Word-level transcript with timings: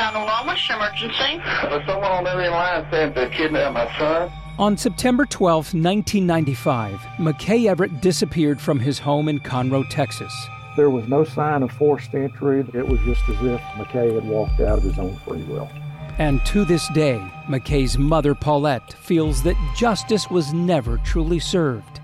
911, 0.00 0.46
what's 0.46 0.66
your 0.66 0.78
emergency? 0.78 1.42
Uh, 1.44 1.86
someone 1.86 2.10
on 2.10 2.24
the 2.24 2.30
other 2.30 2.48
line 2.48 2.86
said 2.90 3.14
they 3.14 3.28
kidnapped 3.28 3.74
my 3.74 3.98
son. 3.98 4.32
On 4.58 4.74
September 4.74 5.26
12, 5.26 5.74
1995, 5.74 6.98
McKay 7.18 7.68
Everett 7.68 8.00
disappeared 8.00 8.58
from 8.58 8.80
his 8.80 8.98
home 8.98 9.28
in 9.28 9.40
Conroe, 9.40 9.86
Texas. 9.90 10.32
There 10.74 10.88
was 10.88 11.06
no 11.06 11.24
sign 11.24 11.62
of 11.62 11.70
forced 11.72 12.14
entry. 12.14 12.60
It 12.72 12.88
was 12.88 12.98
just 13.00 13.28
as 13.28 13.36
if 13.42 13.60
McKay 13.76 14.14
had 14.14 14.24
walked 14.24 14.58
out 14.60 14.78
of 14.78 14.84
his 14.84 14.98
own 14.98 15.18
free 15.18 15.42
will. 15.42 15.68
And 16.16 16.42
to 16.46 16.64
this 16.64 16.88
day, 16.94 17.20
McKay's 17.46 17.98
mother, 17.98 18.34
Paulette, 18.34 18.94
feels 18.94 19.42
that 19.42 19.74
justice 19.76 20.30
was 20.30 20.54
never 20.54 20.96
truly 21.04 21.40
served. 21.40 22.00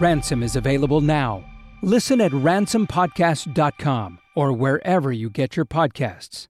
Ransom 0.00 0.42
is 0.42 0.56
available 0.56 1.02
now. 1.02 1.44
Listen 1.82 2.22
at 2.22 2.32
ransompodcast.com 2.32 4.18
or 4.34 4.52
wherever 4.54 5.12
you 5.12 5.28
get 5.28 5.56
your 5.56 5.66
podcasts. 5.66 6.46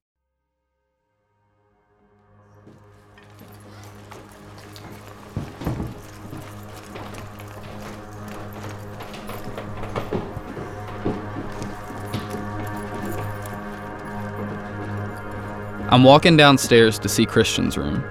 I'm 15.96 16.04
walking 16.04 16.36
downstairs 16.36 16.98
to 16.98 17.08
see 17.08 17.24
Christian's 17.24 17.78
room. 17.78 18.04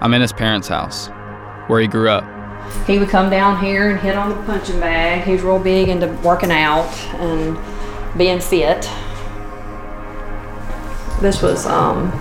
I'm 0.00 0.14
in 0.14 0.20
his 0.20 0.32
parents' 0.32 0.68
house, 0.68 1.08
where 1.66 1.80
he 1.80 1.88
grew 1.88 2.08
up. 2.08 2.22
He 2.86 3.00
would 3.00 3.08
come 3.08 3.28
down 3.28 3.60
here 3.60 3.90
and 3.90 3.98
hit 3.98 4.14
on 4.14 4.28
the 4.28 4.36
punching 4.44 4.78
bag. 4.78 5.24
He 5.24 5.32
was 5.32 5.42
real 5.42 5.58
big 5.58 5.88
into 5.88 6.06
working 6.22 6.52
out 6.52 6.88
and 7.14 7.58
being 8.16 8.38
fit. 8.38 8.82
This 11.20 11.42
was 11.42 11.66
um, 11.66 12.12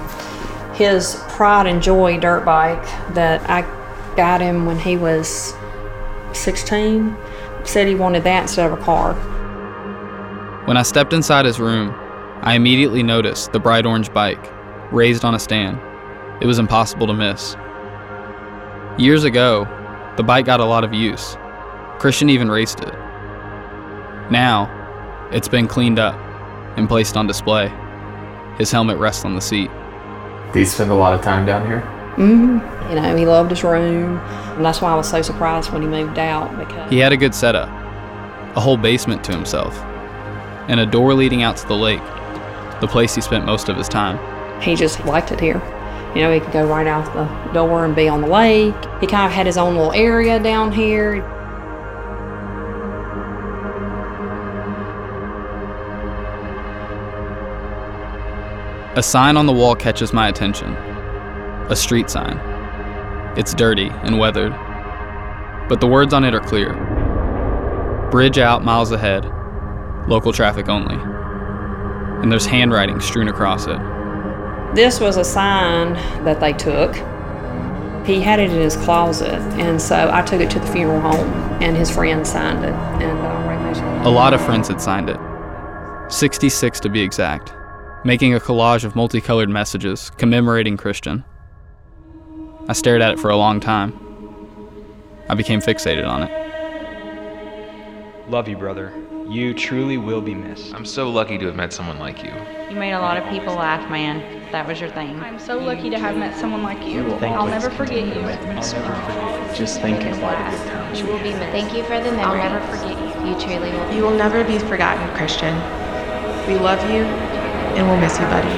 his 0.74 1.24
pride 1.30 1.68
and 1.68 1.80
joy 1.80 2.20
dirt 2.20 2.44
bike 2.44 2.84
that 3.14 3.48
I 3.48 3.62
got 4.16 4.42
him 4.42 4.66
when 4.66 4.80
he 4.80 4.98
was 4.98 5.54
16. 6.34 7.16
Said 7.66 7.88
he 7.88 7.94
wanted 7.94 8.24
that 8.24 8.42
instead 8.42 8.72
of 8.72 8.80
a 8.80 8.82
car. 8.82 9.14
When 10.66 10.76
I 10.76 10.82
stepped 10.82 11.14
inside 11.14 11.46
his 11.46 11.60
room, 11.60 11.94
I 12.42 12.56
immediately 12.56 13.04
noticed 13.04 13.52
the 13.52 13.60
bright 13.60 13.86
orange 13.86 14.14
bike, 14.14 14.52
raised 14.92 15.26
on 15.26 15.36
a 15.36 15.40
stand. 15.40 15.80
It 16.42 16.48
was 16.48 16.60
impossible 16.60 17.08
to 17.08 17.14
miss. 17.14 17.56
Years 18.98 19.24
ago, 19.24 19.68
the 20.18 20.24
bike 20.24 20.46
got 20.46 20.60
a 20.60 20.66
lot 20.66 20.84
of 20.84 20.94
use. 20.94 21.38
Christian 22.00 22.30
even 22.30 22.50
raced 22.50 22.80
it. 22.80 22.94
Now, 24.32 24.70
it's 25.32 25.48
been 25.48 25.68
cleaned 25.68 26.00
up 26.00 26.16
and 26.78 26.88
placed 26.88 27.18
on 27.18 27.28
display. 27.28 27.72
His 28.58 28.72
helmet 28.72 28.98
rests 28.98 29.26
on 29.26 29.36
the 29.36 29.42
seat. 29.42 29.70
Do 30.54 30.60
you 30.60 30.66
spend 30.66 30.92
a 30.92 30.96
lot 30.96 31.14
of 31.14 31.22
time 31.22 31.46
down 31.46 31.66
here? 31.66 31.82
Mm-hmm. 32.16 32.90
You 32.90 32.96
know, 32.96 33.16
he 33.16 33.26
loved 33.26 33.52
his 33.52 33.64
room, 33.64 34.18
and 34.18 34.66
that's 34.66 34.82
why 34.82 34.92
I 34.92 34.96
was 34.96 35.10
so 35.10 35.22
surprised 35.22 35.72
when 35.72 35.82
he 35.82 35.88
moved 35.88 36.18
out 36.18 36.58
because 36.58 36.90
He 36.90 36.98
had 36.98 37.14
a 37.14 37.18
good 37.18 37.36
setup 37.36 37.70
a 38.56 38.60
whole 38.60 38.78
basement 38.78 39.24
to 39.24 39.32
himself, 39.32 39.78
and 40.68 40.80
a 40.80 40.86
door 40.86 41.14
leading 41.14 41.44
out 41.44 41.56
to 41.58 41.68
the 41.68 41.76
lake, 41.76 42.02
the 42.82 42.88
place 42.88 43.16
he 43.16 43.22
spent 43.22 43.46
most 43.46 43.70
of 43.70 43.78
his 43.78 43.88
time. 43.88 44.18
he 44.62 44.76
just 44.76 45.04
liked 45.06 45.32
it 45.32 45.40
here. 45.40 45.62
You 46.16 46.22
know, 46.22 46.34
he 46.34 46.40
could 46.40 46.52
go 46.52 46.68
right 46.68 46.88
out 46.88 47.06
the 47.14 47.54
door 47.54 47.86
and 47.86 47.96
be 47.96 48.08
on 48.08 48.22
the 48.22 48.28
lake. 48.28 48.74
He 49.00 49.06
kind 49.06 49.26
of 49.28 49.32
had 49.32 49.46
his 49.46 49.58
own 49.58 49.76
little 49.76 49.94
area 49.94 50.40
down 50.40 50.72
here. 50.72 51.24
A 58.96 59.04
sign 59.04 59.38
on 59.38 59.46
the 59.46 59.54
wall 59.54 59.76
catches 59.76 60.12
my 60.14 60.28
attention 60.28 60.76
a 61.70 61.76
street 61.76 62.10
sign. 62.10 62.40
It's 63.38 63.54
dirty 63.54 63.90
and 64.02 64.18
weathered, 64.18 64.52
but 65.70 65.80
the 65.80 65.86
words 65.88 66.16
on 66.16 66.24
it 66.24 66.34
are 66.34 66.40
clear 66.40 66.74
Bridge 68.10 68.40
out 68.40 68.64
miles 68.64 68.92
ahead, 68.92 69.26
local 70.08 70.34
traffic 70.34 70.68
only. 70.68 71.19
And 72.22 72.32
there's 72.32 72.46
handwriting 72.46 73.00
strewn 73.00 73.28
across 73.28 73.66
it. 73.68 73.80
This 74.76 75.00
was 75.00 75.18
a 75.18 75.24
sign 75.24 75.94
that 76.26 76.40
they 76.40 76.54
took. 76.54 76.96
He 78.06 78.22
had 78.22 78.40
it 78.40 78.52
in 78.52 78.60
his 78.60 78.76
closet, 78.78 79.40
and 79.60 79.82
so 79.82 80.10
I 80.14 80.22
took 80.22 80.42
it 80.42 80.50
to 80.52 80.60
the 80.60 80.68
funeral 80.68 81.00
home, 81.02 81.30
and 81.62 81.76
his 81.76 81.90
friend 81.92 82.26
signed 82.26 82.64
it. 82.64 82.74
And 82.74 83.18
uh, 83.20 84.10
A 84.10 84.12
lot 84.12 84.34
of 84.34 84.42
friends 84.42 84.68
had 84.68 84.82
signed 84.82 85.10
it 85.10 85.18
66 86.10 86.80
to 86.80 86.90
be 86.90 87.02
exact, 87.02 87.54
making 88.04 88.34
a 88.34 88.40
collage 88.40 88.84
of 88.84 88.96
multicolored 88.96 89.50
messages 89.50 90.10
commemorating 90.12 90.76
Christian. 90.78 91.24
I 92.68 92.74
stared 92.74 93.02
at 93.02 93.12
it 93.14 93.20
for 93.20 93.30
a 93.30 93.38
long 93.38 93.60
time. 93.60 93.94
I 95.28 95.36
became 95.36 95.62
fixated 95.62 96.08
on 96.08 96.24
it. 96.24 96.32
Love 98.30 98.48
you, 98.48 98.58
brother. 98.58 98.92
You 99.30 99.54
truly 99.54 99.98
will 100.00 100.22
be 100.22 100.34
missed. 100.34 100.74
I'm 100.74 100.86
so 100.86 101.08
lucky 101.08 101.38
to 101.38 101.46
have 101.46 101.56
met 101.56 101.72
someone 101.72 102.00
like 102.00 102.24
you. 102.24 102.34
You 102.68 102.76
made 102.76 102.94
a 102.94 103.00
lot 103.00 103.16
of 103.16 103.24
people 103.30 103.54
laugh, 103.54 103.88
man. 103.92 104.24
That 104.52 104.68
was 104.68 104.82
your 104.82 104.90
thing. 104.90 105.20
I'm 105.20 105.38
so 105.38 105.60
lucky 105.60 105.92
to 105.92 106.00
have 106.00 106.18
met 106.18 106.36
someone 106.36 106.64
like 106.64 106.84
you. 106.84 107.08
Thank 107.20 107.38
I'll 107.38 107.46
you. 107.46 107.52
never 107.52 107.70
forget 107.70 108.08
you. 108.08 108.14
Just 109.56 109.82
thinking 109.82 110.16
about 110.18 110.34
a 110.34 110.50
good 110.50 110.66
time. 110.72 110.96
You 110.96 111.06
will 111.06 111.20
be 111.20 111.30
missed. 111.30 111.52
Thank 111.52 111.76
you 111.76 111.84
for 111.84 112.00
the 112.00 112.10
I'll 112.22 112.36
never 112.38 112.60
forget 112.76 112.98
you. 112.98 113.06
You 113.30 113.36
truly 113.40 113.70
will. 113.70 113.94
You 113.94 114.02
will 114.02 114.18
never 114.18 114.44
be 114.44 114.58
forgotten, 114.58 115.08
Christian. 115.16 115.54
We 116.48 116.56
love 116.58 116.82
you, 116.90 117.04
and 117.78 117.88
we'll 117.88 118.00
miss 118.00 118.18
you, 118.18 118.26
buddy. 118.26 118.50
We 118.50 118.56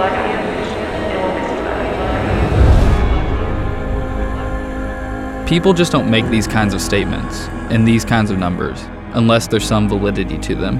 love 0.00 0.16
you, 0.16 0.43
People 5.46 5.74
just 5.74 5.92
don't 5.92 6.10
make 6.10 6.26
these 6.30 6.46
kinds 6.46 6.72
of 6.72 6.80
statements 6.80 7.48
and 7.70 7.86
these 7.86 8.02
kinds 8.02 8.30
of 8.30 8.38
numbers 8.38 8.82
unless 9.12 9.46
there's 9.46 9.66
some 9.66 9.90
validity 9.90 10.38
to 10.38 10.54
them. 10.54 10.78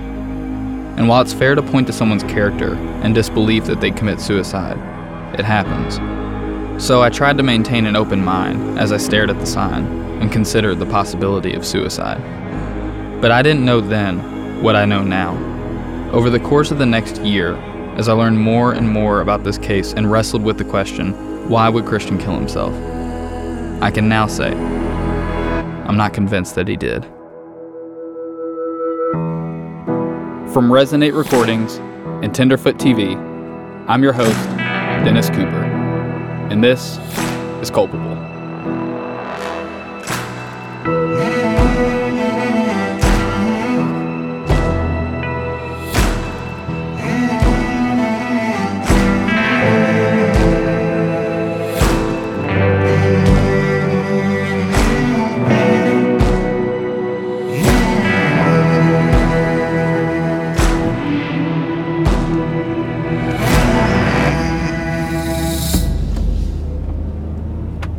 And 0.96 1.06
while 1.06 1.20
it's 1.20 1.34
fair 1.34 1.54
to 1.54 1.62
point 1.62 1.86
to 1.88 1.92
someone's 1.92 2.22
character 2.22 2.74
and 3.02 3.14
disbelief 3.14 3.66
that 3.66 3.82
they 3.82 3.90
commit 3.90 4.20
suicide, 4.20 4.78
it 5.38 5.44
happens. 5.44 5.96
So 6.82 7.02
I 7.02 7.10
tried 7.10 7.36
to 7.36 7.42
maintain 7.42 7.84
an 7.84 7.94
open 7.94 8.24
mind 8.24 8.78
as 8.78 8.90
I 8.90 8.96
stared 8.96 9.28
at 9.28 9.38
the 9.38 9.44
sign 9.44 9.84
and 10.22 10.32
considered 10.32 10.76
the 10.76 10.86
possibility 10.86 11.52
of 11.52 11.66
suicide. 11.66 12.22
But 13.20 13.32
I 13.32 13.42
didn't 13.42 13.66
know 13.66 13.82
then 13.82 14.62
what 14.62 14.76
I 14.76 14.86
know 14.86 15.04
now. 15.04 15.36
Over 16.10 16.30
the 16.30 16.40
course 16.40 16.70
of 16.70 16.78
the 16.78 16.86
next 16.86 17.20
year, 17.20 17.54
as 17.98 18.08
I 18.08 18.14
learned 18.14 18.40
more 18.40 18.72
and 18.72 18.88
more 18.88 19.20
about 19.20 19.44
this 19.44 19.58
case 19.58 19.92
and 19.92 20.10
wrestled 20.10 20.42
with 20.42 20.56
the 20.56 20.64
question 20.64 21.12
why 21.50 21.68
would 21.68 21.84
Christian 21.84 22.16
kill 22.16 22.34
himself? 22.34 22.72
I 23.80 23.90
can 23.90 24.08
now 24.08 24.26
say, 24.26 24.52
I'm 24.52 25.96
not 25.96 26.14
convinced 26.14 26.54
that 26.54 26.68
he 26.68 26.76
did. 26.76 27.04
From 30.52 30.70
Resonate 30.70 31.16
Recordings 31.16 31.76
and 32.24 32.34
Tenderfoot 32.34 32.76
TV, 32.76 33.16
I'm 33.88 34.02
your 34.02 34.12
host, 34.12 34.38
Dennis 35.04 35.28
Cooper, 35.28 35.64
and 36.50 36.62
this 36.62 36.98
is 37.60 37.70
Culpable. 37.70 38.33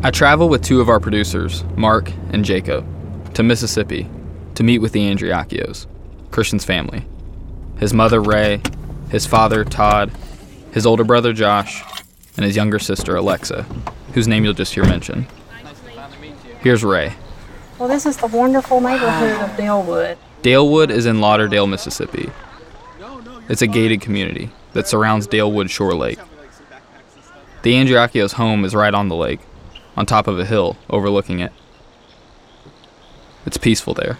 I 0.06 0.12
travel 0.12 0.50
with 0.50 0.62
two 0.62 0.82
of 0.82 0.88
our 0.88 1.00
producers, 1.00 1.64
Mark 1.76 2.12
and 2.30 2.46
Jacob, 2.46 2.86
to 3.34 3.42
Mississippi 3.42 4.08
to 4.54 4.62
meet 4.62 4.78
with 4.78 4.92
the 4.92 5.00
Andreacchios, 5.00 5.88
Christian's 6.30 6.64
family. 6.64 7.08
His 7.80 7.92
mother, 7.92 8.22
Rae, 8.22 8.62
his 9.10 9.26
father, 9.26 9.66
Todd, 9.66 10.12
his 10.74 10.86
older 10.86 11.04
brother, 11.04 11.34
Josh, 11.34 11.84
and 12.38 12.46
his 12.46 12.56
younger 12.56 12.78
sister, 12.78 13.16
Alexa, 13.16 13.64
whose 14.14 14.28
name 14.28 14.44
you'll 14.44 14.54
just 14.54 14.76
hear 14.76 14.84
mentioned. 14.84 15.26
Here's 16.62 16.84
Rae. 16.84 17.16
Well, 17.80 17.90
this 17.90 18.06
is 18.06 18.18
the 18.18 18.28
wonderful 18.28 18.82
neighborhood 18.82 19.42
of 19.42 19.58
Dalewood. 19.58 20.18
Dalewood 20.44 20.92
is 20.92 21.08
in 21.08 21.20
Lauderdale, 21.20 21.66
Mississippi. 21.66 22.30
It's 23.50 23.64
a 23.64 23.68
gated 23.68 24.02
community 24.02 24.52
that 24.74 24.88
surrounds 24.88 25.28
Dalewood 25.28 25.72
Shore 25.72 25.96
Lake. 25.96 26.20
The 27.64 27.74
Andreacchios' 27.74 28.34
home 28.34 28.66
is 28.66 28.76
right 28.76 28.94
on 28.94 29.10
the 29.10 29.16
lake, 29.16 29.40
on 29.98 30.06
top 30.06 30.28
of 30.28 30.40
a 30.40 30.46
hill 30.46 30.78
overlooking 30.90 31.40
it. 31.40 31.52
It's 33.46 33.58
peaceful 33.58 33.94
there. 33.94 34.18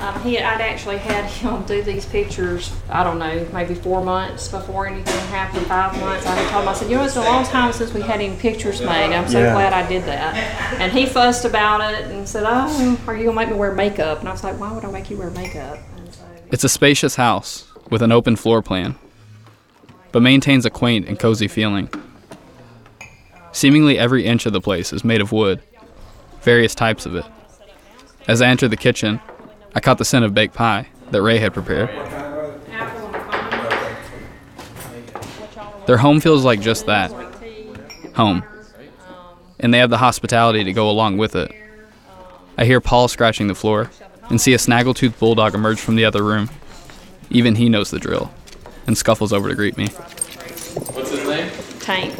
Um, 0.00 0.20
he, 0.20 0.38
I'd 0.38 0.60
actually 0.60 0.98
had 0.98 1.24
him 1.24 1.62
do 1.64 1.82
these 1.82 2.04
pictures, 2.04 2.70
I 2.90 3.04
don't 3.04 3.18
know, 3.18 3.46
maybe 3.54 3.74
four 3.74 4.04
months 4.04 4.48
before 4.48 4.86
anything 4.86 5.18
happened, 5.28 5.66
five 5.66 5.98
months. 5.98 6.26
I 6.26 6.34
had 6.34 6.50
told 6.50 6.64
him, 6.64 6.68
I 6.68 6.74
said, 6.74 6.90
you 6.90 6.96
know, 6.98 7.04
it's 7.04 7.16
a 7.16 7.22
long 7.22 7.44
time 7.46 7.72
since 7.72 7.94
we 7.94 8.02
had 8.02 8.20
any 8.20 8.36
pictures 8.36 8.82
made. 8.82 9.14
I'm 9.14 9.26
so 9.28 9.40
Yeah. 9.40 9.54
glad 9.54 9.72
I 9.72 9.86
did 9.88 10.04
that. 10.04 10.34
And 10.78 10.92
he 10.92 11.06
fussed 11.06 11.46
about 11.46 11.80
it 11.80 12.10
and 12.10 12.28
said, 12.28 12.44
oh, 12.46 12.98
are 13.06 13.16
you 13.16 13.24
going 13.24 13.34
to 13.34 13.40
make 13.44 13.48
me 13.48 13.54
wear 13.54 13.72
makeup? 13.72 14.20
And 14.20 14.28
I 14.28 14.32
was 14.32 14.44
like, 14.44 14.60
why 14.60 14.72
would 14.72 14.84
I 14.84 14.90
make 14.90 15.08
you 15.08 15.16
wear 15.16 15.30
makeup? 15.30 15.78
It's 16.50 16.64
a 16.64 16.68
spacious 16.68 17.16
house 17.16 17.64
with 17.90 18.02
an 18.02 18.12
open 18.12 18.36
floor 18.36 18.62
plan, 18.62 18.96
but 20.12 20.22
maintains 20.22 20.64
a 20.64 20.70
quaint 20.70 21.08
and 21.08 21.18
cozy 21.18 21.48
feeling. 21.48 21.88
Seemingly 23.52 23.98
every 23.98 24.24
inch 24.24 24.46
of 24.46 24.52
the 24.52 24.60
place 24.60 24.92
is 24.92 25.04
made 25.04 25.20
of 25.20 25.32
wood, 25.32 25.62
various 26.42 26.74
types 26.74 27.06
of 27.06 27.14
it. 27.14 27.24
As 28.26 28.42
I 28.42 28.48
entered 28.48 28.70
the 28.70 28.76
kitchen, 28.76 29.20
I 29.74 29.80
caught 29.80 29.98
the 29.98 30.04
scent 30.04 30.24
of 30.24 30.34
baked 30.34 30.54
pie 30.54 30.88
that 31.10 31.22
Rae 31.22 31.38
had 31.38 31.54
prepared. 31.54 31.90
Their 35.86 35.98
home 35.98 36.20
feels 36.20 36.44
like 36.44 36.60
just 36.60 36.86
that 36.86 37.12
home. 38.14 38.42
And 39.60 39.72
they 39.72 39.78
have 39.78 39.90
the 39.90 39.98
hospitality 39.98 40.64
to 40.64 40.72
go 40.72 40.88
along 40.88 41.16
with 41.18 41.36
it. 41.36 41.52
I 42.56 42.64
hear 42.64 42.80
Paul 42.80 43.08
scratching 43.08 43.48
the 43.48 43.54
floor 43.54 43.90
and 44.30 44.40
see 44.40 44.54
a 44.54 44.58
snaggletooth 44.58 45.18
bulldog 45.18 45.54
emerge 45.54 45.80
from 45.80 45.96
the 45.96 46.04
other 46.04 46.22
room. 46.22 46.48
Even 47.34 47.56
he 47.56 47.68
knows 47.68 47.90
the 47.90 47.98
drill 47.98 48.32
and 48.86 48.96
scuffles 48.96 49.32
over 49.32 49.48
to 49.48 49.54
greet 49.54 49.76
me. 49.76 49.88
What's 49.88 51.10
his 51.10 51.26
name? 51.28 51.50
Tank. 51.80 52.14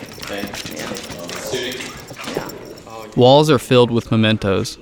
Walls 3.17 3.49
are 3.49 3.61
filled 3.61 3.93
with 3.93 4.11
mementos. 4.11 4.77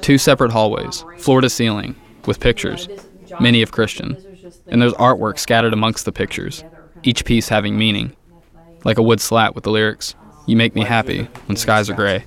Two 0.00 0.18
separate 0.18 0.50
hallways, 0.50 1.04
floor 1.18 1.40
to 1.40 1.48
ceiling, 1.48 1.94
with 2.26 2.40
pictures, 2.40 2.88
many 3.40 3.62
of 3.62 3.70
Christian. 3.70 4.16
And 4.66 4.82
there's 4.82 4.94
artwork 4.94 5.38
scattered 5.38 5.72
amongst 5.72 6.04
the 6.04 6.12
pictures, 6.12 6.64
each 7.04 7.24
piece 7.24 7.48
having 7.48 7.78
meaning. 7.78 8.16
Like 8.84 8.98
a 8.98 9.02
wood 9.02 9.20
slat 9.20 9.54
with 9.54 9.64
the 9.64 9.70
lyrics, 9.70 10.14
You 10.46 10.56
make 10.56 10.74
me 10.74 10.82
happy 10.82 11.24
when 11.46 11.56
skies 11.56 11.90
are 11.90 11.94
gray. 11.94 12.24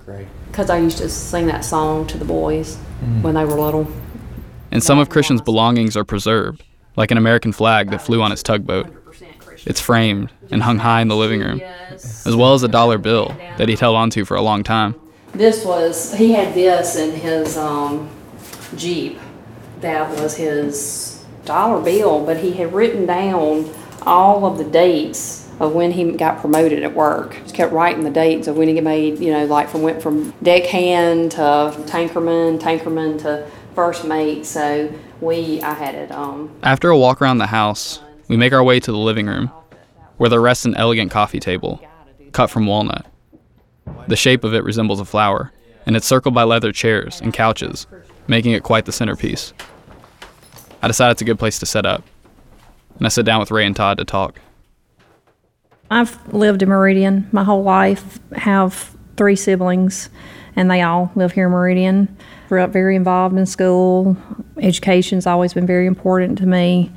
Because 0.48 0.70
I 0.70 0.78
used 0.78 1.00
to 1.00 1.10
sing 1.10 1.48
that 1.48 1.66
song 1.66 2.06
to 2.08 2.18
the 2.18 2.26
boys 2.26 2.78
mm. 3.04 3.22
when 3.24 3.34
they 3.34 3.44
were 3.44 3.60
little. 3.60 3.92
And 4.70 4.84
some 4.84 5.00
of 5.00 5.10
Christian's 5.10 5.42
belongings 5.42 5.98
are 5.98 6.04
preserved, 6.06 6.64
like 6.96 7.12
an 7.12 7.18
American 7.18 7.52
flag 7.52 7.90
that 7.92 8.02
flew 8.02 8.22
on 8.22 8.32
his 8.32 8.44
tugboat. 8.44 8.94
It's 9.66 9.80
framed 9.80 10.32
and 10.50 10.64
hung 10.64 10.80
high 10.80 11.02
in 11.02 11.08
the 11.08 11.16
living 11.16 11.40
room, 11.40 11.62
as 11.92 12.36
well 12.36 12.54
as 12.54 12.64
a 12.64 12.68
dollar 12.68 12.98
bill 12.98 13.36
that 13.58 13.70
he'd 13.70 13.80
held 13.80 13.96
onto 13.96 14.26
for 14.26 14.36
a 14.36 14.42
long 14.42 14.64
time. 14.64 14.96
This 15.34 15.64
was, 15.64 16.14
he 16.14 16.34
had 16.34 16.54
this 16.54 16.96
in 16.96 17.16
his 17.16 17.58
um, 17.58 18.10
Jeep. 18.76 19.20
That 19.80 20.10
was 20.20 20.36
his 20.36 21.24
dollar 21.46 21.82
bill, 21.82 22.26
but 22.26 22.38
he 22.38 22.54
had 22.54 22.74
written 22.74 23.06
down 23.06 23.70
all 24.04 24.46
of 24.46 24.58
the 24.58 24.64
dates 24.64 25.50
of 25.60 25.74
when 25.74 25.92
he 25.92 26.12
got 26.14 26.40
promoted 26.40 26.84
at 26.84 26.94
work. 26.94 27.36
Just 27.44 27.56
kept 27.56 27.72
writing 27.72 28.04
the 28.04 28.10
dates 28.10 28.48
of 28.48 28.58
when 28.58 28.68
he 28.68 28.82
made, 28.82 29.20
you 29.20 29.32
know, 29.32 29.46
like 29.46 29.70
from 29.70 29.84
went 29.84 30.02
from 30.02 30.32
deckhand 30.42 31.32
to 31.32 31.74
tankerman, 31.86 32.60
tankerman 32.60 33.22
to 33.22 33.48
first 33.76 34.04
mate. 34.04 34.46
So 34.46 34.92
we, 35.22 35.62
I 35.62 35.74
had 35.74 35.96
it. 35.96 36.12
Um, 36.12 36.54
After 36.64 36.90
a 36.90 36.98
walk 36.98 37.22
around 37.22 37.38
the 37.38 37.48
house, 37.48 38.02
we 38.28 38.38
make 38.38 38.54
our 38.54 38.64
way 38.64 38.80
to 38.80 38.92
the 38.92 38.98
living 38.98 39.28
room, 39.28 39.48
where 40.18 40.30
there 40.30 40.42
rests 40.42 40.66
an 40.66 40.76
elegant 40.76 41.12
coffee 41.12 41.40
table, 41.40 41.82
cut 42.32 42.50
from 42.50 42.66
walnut. 42.66 43.06
The 44.08 44.16
shape 44.16 44.44
of 44.44 44.54
it 44.54 44.64
resembles 44.64 45.00
a 45.00 45.06
flower, 45.06 45.52
and 45.86 45.96
it's 45.96 46.08
circled 46.08 46.34
by 46.34 46.44
leather 46.44 46.72
chairs 46.72 47.22
and 47.22 47.34
couches, 47.34 47.88
making 48.28 48.54
it 48.54 48.64
quite 48.64 48.86
the 48.86 48.92
centerpiece. 48.92 49.54
I 50.82 50.88
decide 50.88 51.12
it's 51.12 51.22
a 51.22 51.26
good 51.26 51.40
place 51.40 51.60
to 51.60 51.66
set 51.66 51.86
up, 51.86 52.04
and 52.98 53.06
I 53.06 53.10
sit 53.10 53.26
down 53.26 53.40
with 53.40 53.52
Rae 53.52 53.66
and 53.66 53.76
Todd 53.76 53.98
to 53.98 54.06
talk. 54.06 54.40
I've 55.90 56.34
lived 56.34 56.64
in 56.64 56.70
Meridian 56.70 57.28
my 57.32 57.44
whole 57.44 57.64
life, 57.64 58.20
have 58.36 58.96
three 59.18 59.36
siblings, 59.36 60.10
and 60.56 60.72
they 60.72 60.82
all 60.82 61.12
live 61.16 61.34
here 61.34 61.48
in 61.48 61.52
Meridian. 61.52 62.16
Grew 62.52 62.62
up 62.62 62.72
very 62.72 62.98
involved 62.98 63.38
in 63.38 63.46
school. 63.46 64.18
Education's 64.58 65.26
always 65.26 65.54
been 65.54 65.66
very 65.66 65.88
important 65.88 66.38
to 66.40 66.46
me. 66.46 66.92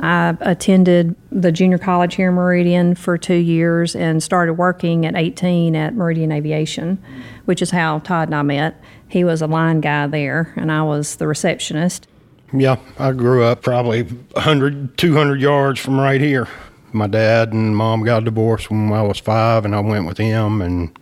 I 0.00 0.36
attended 0.40 1.14
the 1.30 1.52
junior 1.52 1.78
college 1.78 2.16
here 2.16 2.30
in 2.30 2.34
Meridian 2.34 2.96
for 2.96 3.16
two 3.16 3.36
years 3.36 3.94
and 3.94 4.20
started 4.20 4.54
working 4.54 5.06
at 5.06 5.14
18 5.14 5.76
at 5.76 5.94
Meridian 5.94 6.32
Aviation, 6.32 7.00
which 7.44 7.62
is 7.62 7.70
how 7.70 8.00
Todd 8.00 8.26
and 8.26 8.34
I 8.34 8.42
met. 8.42 8.82
He 9.06 9.22
was 9.22 9.42
a 9.42 9.46
line 9.46 9.80
guy 9.80 10.08
there, 10.08 10.52
and 10.56 10.72
I 10.72 10.82
was 10.82 11.14
the 11.14 11.28
receptionist. 11.28 12.08
Yeah, 12.52 12.80
I 12.98 13.12
grew 13.12 13.44
up 13.44 13.62
probably 13.62 14.02
100, 14.02 14.98
200 14.98 15.40
yards 15.40 15.78
from 15.78 16.00
right 16.00 16.20
here. 16.20 16.48
My 16.90 17.06
dad 17.06 17.52
and 17.52 17.76
mom 17.76 18.02
got 18.02 18.24
divorced 18.24 18.72
when 18.72 18.92
I 18.92 19.02
was 19.02 19.20
five, 19.20 19.64
and 19.64 19.72
I 19.72 19.78
went 19.78 20.06
with 20.06 20.18
him. 20.18 20.60
And 20.60 20.98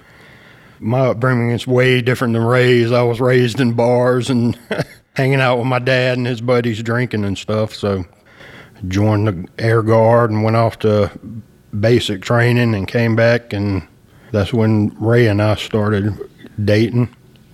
my 0.84 1.06
upbringing 1.06 1.50
is 1.50 1.66
way 1.66 2.02
different 2.02 2.34
than 2.34 2.44
Rae's. 2.44 2.92
I 2.92 3.02
was 3.02 3.20
raised 3.20 3.58
in 3.58 3.72
bars 3.72 4.28
and 4.28 4.58
hanging 5.14 5.40
out 5.40 5.56
with 5.56 5.66
my 5.66 5.78
dad 5.78 6.18
and 6.18 6.26
his 6.26 6.42
buddies 6.42 6.82
drinking 6.82 7.24
and 7.24 7.38
stuff. 7.38 7.74
So 7.74 8.04
joined 8.86 9.26
the 9.26 9.48
Air 9.58 9.82
Guard 9.82 10.30
and 10.30 10.44
went 10.44 10.56
off 10.56 10.78
to 10.80 11.10
basic 11.78 12.20
training 12.20 12.74
and 12.74 12.86
came 12.86 13.16
back. 13.16 13.54
And 13.54 13.86
that's 14.30 14.52
when 14.52 14.94
Rae 15.00 15.26
and 15.26 15.40
I 15.40 15.54
started 15.54 16.30
dating. 16.62 17.08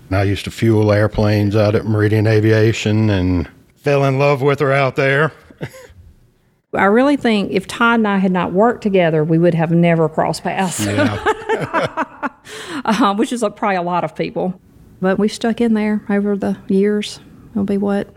And 0.09 0.17
I 0.17 0.25
used 0.25 0.44
to 0.44 0.50
fuel 0.50 0.91
airplanes 0.91 1.55
out 1.55 1.77
at 1.77 1.87
Meridian 1.87 2.27
Aviation 2.27 3.11
and 3.11 3.49
fell 3.77 4.05
in 4.05 4.19
love 4.19 4.43
with 4.43 4.59
her 4.59 4.73
out 4.73 4.97
there. 4.97 5.32
I 6.75 6.85
really 6.85 7.17
think 7.17 7.53
if 7.53 7.67
Todd 7.67 8.00
and 8.00 8.09
I 8.09 8.19
had 8.19 8.32
not 8.32 8.53
worked 8.53 8.82
together, 8.82 9.25
we 9.25 9.38
would 9.38 9.55
have 9.55 9.71
never 9.71 10.09
crossed 10.09 10.43
paths. 10.43 10.87
uh, 12.85 13.14
which 13.14 13.32
is 13.32 13.41
probably 13.56 13.76
a 13.76 13.82
lot 13.82 14.05
of 14.05 14.14
people. 14.14 14.61
But 15.00 15.19
we 15.19 15.29
stuck 15.29 15.61
in 15.61 15.75
there 15.75 16.02
over 16.08 16.37
the 16.37 16.58
years. 16.69 17.20
It'll 17.52 17.64
be 17.64 17.79
what, 17.79 18.08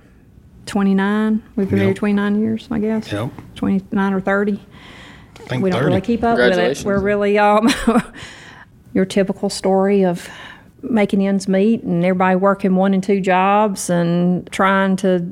29? 0.65 1.41
We've 1.56 1.69
been 1.69 1.77
Yep. 1.77 1.83
married 1.83 1.95
29 1.97 2.39
years, 2.41 2.68
I 2.71 2.80
guess. 2.80 3.12
Yep. 3.12 3.30
29 3.56 4.13
or 4.13 4.21
30. 4.21 4.53
I 4.53 5.44
think 5.45 5.63
we 5.63 5.69
don't 5.69 5.80
30. 5.80 5.88
really 5.89 6.01
keep 6.01 6.24
up 6.24 6.38
with 6.38 6.57
it. 6.57 6.85
We're 6.85 7.00
really 7.00 7.38
um, 7.38 7.69
your 8.94 9.06
typical 9.06 9.50
story 9.50 10.03
of 10.06 10.29
making 10.81 11.25
ends 11.25 11.47
meet 11.47 11.83
and 11.83 12.03
everybody 12.03 12.36
working 12.36 12.75
one 12.75 12.94
and 12.94 13.01
two 13.03 13.21
jobs 13.21 13.89
and 13.89 14.50
trying 14.51 14.95
to 14.97 15.25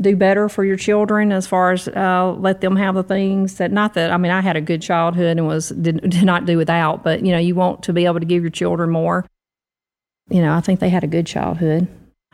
do 0.00 0.16
better 0.16 0.48
for 0.48 0.64
your 0.64 0.76
children 0.76 1.32
as 1.32 1.46
far 1.46 1.72
as 1.72 1.88
uh, 1.88 2.34
let 2.38 2.60
them 2.60 2.76
have 2.76 2.94
the 2.94 3.02
things 3.02 3.56
that 3.56 3.72
not 3.72 3.94
that 3.94 4.10
I 4.10 4.16
mean 4.16 4.32
I 4.32 4.40
had 4.40 4.56
a 4.56 4.60
good 4.60 4.82
childhood 4.82 5.36
and 5.36 5.46
was 5.46 5.70
did, 5.70 6.00
did 6.08 6.24
not 6.24 6.46
do 6.46 6.56
without 6.56 7.02
but 7.02 7.24
you 7.24 7.32
know 7.32 7.38
you 7.38 7.54
want 7.54 7.82
to 7.84 7.92
be 7.92 8.04
able 8.04 8.20
to 8.20 8.26
give 8.26 8.42
your 8.42 8.50
children 8.50 8.90
more. 8.90 9.26
You 10.28 10.40
know 10.40 10.54
I 10.54 10.60
think 10.60 10.80
they 10.80 10.88
had 10.88 11.04
a 11.04 11.08
good 11.08 11.26
childhood 11.26 11.88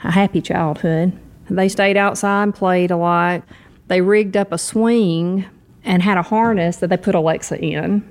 a 0.04 0.10
happy 0.10 0.40
childhood. 0.40 1.12
They 1.48 1.68
stayed 1.68 1.96
outside 1.96 2.44
and 2.44 2.54
played 2.54 2.90
a 2.90 2.96
lot. 2.96 3.42
They 3.88 4.00
rigged 4.00 4.36
up 4.36 4.52
a 4.52 4.58
swing 4.58 5.46
and 5.84 6.02
had 6.02 6.16
a 6.16 6.22
harness 6.22 6.76
that 6.78 6.88
they 6.88 6.96
put 6.96 7.14
Alexa 7.14 7.58
in 7.60 8.02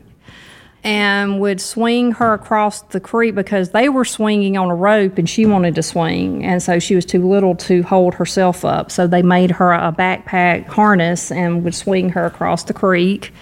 and 0.83 1.39
would 1.41 1.59
swing 1.59 2.13
her 2.13 2.33
across 2.33 2.81
the 2.81 2.99
creek 2.99 3.35
because 3.35 3.71
they 3.71 3.89
were 3.89 4.05
swinging 4.05 4.57
on 4.57 4.69
a 4.69 4.75
rope 4.75 5.17
and 5.17 5.29
she 5.29 5.45
wanted 5.45 5.75
to 5.75 5.83
swing. 5.83 6.45
And 6.45 6.63
so 6.63 6.79
she 6.79 6.95
was 6.95 7.05
too 7.05 7.27
little 7.27 7.55
to 7.55 7.83
hold 7.83 8.13
herself 8.13 8.63
up. 8.63 8.89
So 8.89 9.05
they 9.05 9.21
made 9.21 9.51
her 9.51 9.73
a 9.73 9.91
backpack 9.91 10.67
harness 10.67 11.31
and 11.31 11.63
would 11.63 11.75
swing 11.75 12.09
her 12.09 12.25
across 12.25 12.63
the 12.63 12.73
creek. 12.73 13.33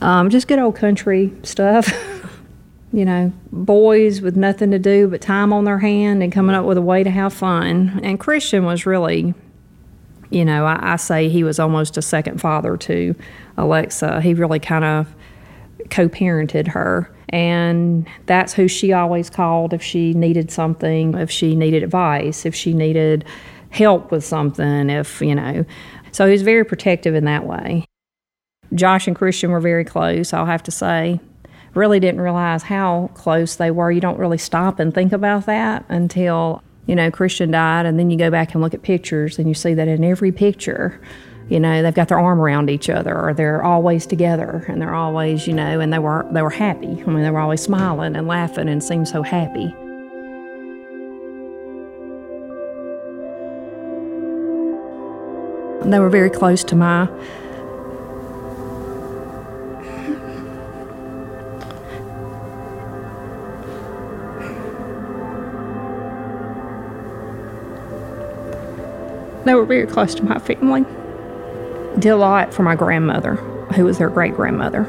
Um, 0.00 0.30
just 0.30 0.46
good 0.46 0.60
old 0.60 0.76
country 0.76 1.32
stuff. 1.42 1.90
you 2.92 3.04
know, 3.04 3.32
boys 3.50 4.20
with 4.20 4.36
nothing 4.36 4.70
to 4.70 4.78
do 4.78 5.08
but 5.08 5.20
time 5.20 5.52
on 5.52 5.64
their 5.64 5.78
hand 5.78 6.22
and 6.22 6.32
coming 6.32 6.54
up 6.54 6.64
with 6.64 6.78
a 6.78 6.82
way 6.82 7.02
to 7.02 7.10
have 7.10 7.32
fun. 7.32 8.00
And 8.04 8.20
Christian 8.20 8.64
was 8.64 8.86
really 8.86 9.34
you 10.30 10.44
know, 10.44 10.66
I, 10.66 10.92
I, 10.92 10.96
say 10.96 11.28
he 11.28 11.42
was 11.42 11.58
almost 11.58 11.96
a 11.96 12.02
second 12.02 12.38
father 12.38 12.76
to 12.76 13.14
Alexa. 13.56 14.20
He 14.20 14.34
really 14.34 14.58
kind 14.58 14.84
of 14.84 15.14
co 15.90 16.08
parented 16.08 16.68
her. 16.68 17.10
And 17.30 18.08
that's 18.26 18.54
who 18.54 18.68
she 18.68 18.92
always 18.92 19.28
called 19.28 19.74
if 19.74 19.82
she 19.82 20.14
needed 20.14 20.50
something, 20.50 21.14
if 21.14 21.30
she 21.30 21.54
needed 21.54 21.82
advice, 21.82 22.46
if 22.46 22.54
she 22.54 22.72
needed 22.72 23.24
help 23.70 24.10
with 24.10 24.24
something, 24.24 24.88
if, 24.88 25.20
you 25.20 25.34
know. 25.34 25.64
So 26.12 26.24
he 26.24 26.32
was 26.32 26.42
very 26.42 26.64
protective 26.64 27.14
in 27.14 27.24
that 27.26 27.44
way. 27.44 27.84
Josh 28.74 29.06
and 29.06 29.16
Christian 29.16 29.50
were 29.50 29.60
very 29.60 29.84
close, 29.84 30.32
I'll 30.32 30.46
have 30.46 30.62
to 30.64 30.70
say. 30.70 31.20
Really 31.74 32.00
didn't 32.00 32.22
realize 32.22 32.62
how 32.62 33.10
close 33.14 33.56
they 33.56 33.70
were. 33.70 33.90
You 33.90 34.00
don't 34.00 34.18
really 34.18 34.38
stop 34.38 34.78
and 34.78 34.92
think 34.92 35.12
about 35.12 35.46
that 35.46 35.84
until 35.88 36.62
you 36.88 36.96
know, 36.96 37.10
Christian 37.10 37.50
died, 37.50 37.84
and 37.84 37.98
then 37.98 38.10
you 38.10 38.16
go 38.16 38.30
back 38.30 38.54
and 38.54 38.62
look 38.62 38.72
at 38.72 38.82
pictures, 38.82 39.38
and 39.38 39.46
you 39.46 39.52
see 39.52 39.74
that 39.74 39.88
in 39.88 40.02
every 40.02 40.32
picture, 40.32 40.98
you 41.48 41.58
know, 41.58 41.82
they've 41.82 41.94
got 41.94 42.08
their 42.08 42.20
arm 42.20 42.40
around 42.40 42.68
each 42.68 42.90
other, 42.90 43.18
or 43.18 43.32
they're 43.32 43.62
always 43.62 44.04
together, 44.04 44.64
and 44.68 44.82
they're 44.82 44.94
always, 44.94 45.46
you 45.46 45.54
know, 45.54 45.80
and 45.80 45.92
they 45.92 45.98
were 45.98 46.26
they 46.30 46.42
were 46.42 46.50
happy. 46.50 47.02
I 47.02 47.06
mean, 47.06 47.22
they 47.22 47.30
were 47.30 47.40
always 47.40 47.62
smiling 47.62 48.16
and 48.16 48.26
laughing 48.26 48.68
and 48.68 48.84
seemed 48.84 49.08
so 49.08 49.22
happy. 49.22 49.74
They 55.90 55.98
were 55.98 56.10
very 56.10 56.28
close 56.28 56.62
to 56.64 56.76
my 56.76 57.08
They 69.44 69.54
were 69.54 69.64
very 69.64 69.86
close 69.86 70.14
to 70.16 70.24
my 70.24 70.38
family. 70.38 70.84
Did 71.98 72.10
a 72.10 72.16
lot 72.16 72.54
for 72.54 72.62
my 72.62 72.76
grandmother, 72.76 73.34
who 73.74 73.84
was 73.84 73.98
their 73.98 74.10
great 74.10 74.34
grandmother. 74.34 74.82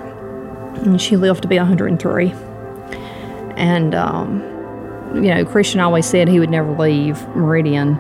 And 0.84 1.02
she 1.02 1.18
lived 1.18 1.42
to 1.42 1.48
be 1.48 1.58
103. 1.58 2.32
And, 3.56 3.96
um, 3.96 4.42
you 5.16 5.34
know, 5.34 5.44
Christian 5.44 5.80
always 5.80 6.06
said 6.06 6.28
he 6.28 6.40
would 6.40 6.52
never 6.52 6.72
leave 6.78 7.28
Meridian 7.30 7.96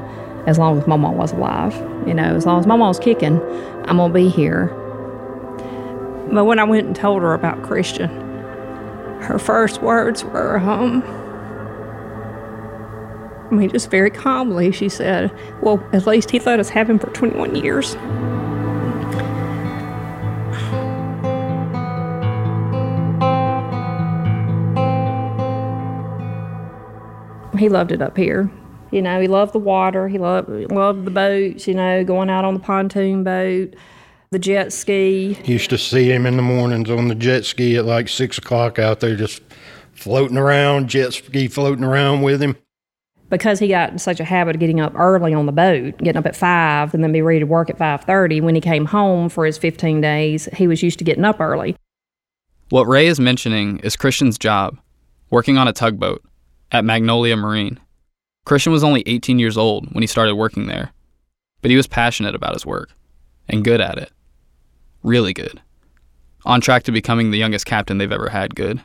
as 0.45 0.59
long 0.59 0.77
as 0.77 0.87
my 0.87 0.95
mom 0.95 1.17
was 1.17 1.31
alive. 1.31 1.75
You 2.07 2.13
know, 2.13 2.35
as 2.35 2.45
long 2.45 2.59
as 2.59 2.67
my 2.67 2.75
mom 2.75 2.89
was 2.89 2.99
kicking, 2.99 3.41
I'm 3.85 3.97
going 3.97 4.11
to 4.11 4.13
be 4.13 4.29
here. 4.29 4.67
But 6.31 6.45
when 6.45 6.59
I 6.59 6.63
went 6.63 6.85
and 6.85 6.95
told 6.95 7.23
her 7.23 7.33
about 7.33 7.63
Christian, 7.63 8.09
her 9.21 9.39
first 9.39 9.81
words 9.81 10.23
were, 10.23 10.59
um, 10.59 11.03
I 13.49 13.55
mean, 13.55 13.69
just 13.69 13.89
very 13.89 14.11
calmly, 14.11 14.71
she 14.71 14.87
said, 14.87 15.35
Well, 15.61 15.83
at 15.91 16.05
least 16.05 16.29
he 16.29 16.39
let 16.39 16.59
us 16.59 16.69
have 16.69 16.87
him 16.87 16.99
for 16.99 17.07
21 17.07 17.55
years. 17.55 17.95
He 27.59 27.69
loved 27.69 27.91
it 27.91 28.01
up 28.01 28.17
here. 28.17 28.49
You 28.91 29.01
know, 29.01 29.21
he 29.21 29.27
loved 29.27 29.53
the 29.53 29.59
water. 29.59 30.07
He 30.07 30.17
loved, 30.17 30.49
loved 30.71 31.05
the 31.05 31.11
boats, 31.11 31.67
you 31.67 31.75
know, 31.75 32.03
going 32.03 32.29
out 32.29 32.45
on 32.45 32.55
the 32.55 32.59
pontoon 32.59 33.23
boat, 33.23 33.75
the 34.31 34.39
jet 34.39 34.73
ski. 34.73 35.37
Used 35.43 35.69
to 35.69 35.77
see 35.77 36.11
him 36.11 36.25
in 36.25 36.37
the 36.37 36.41
mornings 36.41 36.89
on 36.89 37.07
the 37.07 37.15
jet 37.15 37.45
ski 37.45 37.75
at 37.75 37.85
like 37.85 38.07
six 38.07 38.37
o'clock 38.37 38.79
out 38.79 39.01
there 39.01 39.15
just 39.15 39.43
floating 39.91 40.37
around, 40.37 40.89
jet 40.89 41.13
ski 41.13 41.47
floating 41.47 41.83
around 41.83 42.21
with 42.21 42.41
him 42.41 42.55
because 43.29 43.59
he 43.59 43.67
got 43.67 43.91
in 43.91 43.99
such 43.99 44.19
a 44.19 44.23
habit 44.23 44.55
of 44.55 44.59
getting 44.59 44.79
up 44.79 44.93
early 44.95 45.33
on 45.33 45.45
the 45.45 45.51
boat, 45.51 45.97
getting 45.99 46.17
up 46.17 46.25
at 46.25 46.35
five, 46.35 46.93
and 46.93 47.03
then 47.03 47.11
be 47.11 47.21
ready 47.21 47.39
to 47.39 47.45
work 47.45 47.69
at 47.69 47.77
five 47.77 48.03
thirty. 48.03 48.41
When 48.41 48.55
he 48.55 48.61
came 48.61 48.85
home 48.85 49.29
for 49.29 49.45
his 49.45 49.57
fifteen 49.57 50.01
days, 50.01 50.49
he 50.53 50.67
was 50.67 50.81
used 50.81 50.97
to 50.99 51.05
getting 51.05 51.25
up 51.25 51.39
early. 51.39 51.75
What 52.69 52.87
Rae 52.87 53.07
is 53.07 53.19
mentioning 53.19 53.79
is 53.79 53.95
Christian's 53.95 54.37
job, 54.37 54.79
working 55.29 55.57
on 55.57 55.67
a 55.67 55.73
tugboat 55.73 56.23
at 56.71 56.85
Magnolia 56.85 57.35
Marine. 57.35 57.79
Christian 58.45 58.71
was 58.71 58.83
only 58.83 59.03
18 59.05 59.39
years 59.39 59.57
old 59.57 59.91
when 59.93 60.01
he 60.01 60.07
started 60.07 60.35
working 60.35 60.67
there, 60.67 60.91
but 61.61 61.71
he 61.71 61.77
was 61.77 61.87
passionate 61.87 62.35
about 62.35 62.53
his 62.53 62.65
work 62.65 62.91
and 63.47 63.63
good 63.63 63.81
at 63.81 63.97
it. 63.97 64.11
Really 65.03 65.33
good. 65.33 65.61
On 66.45 66.61
track 66.61 66.83
to 66.83 66.91
becoming 66.91 67.31
the 67.31 67.37
youngest 67.37 67.65
captain 67.65 67.97
they've 67.97 68.11
ever 68.11 68.29
had 68.29 68.55
good 68.55 68.81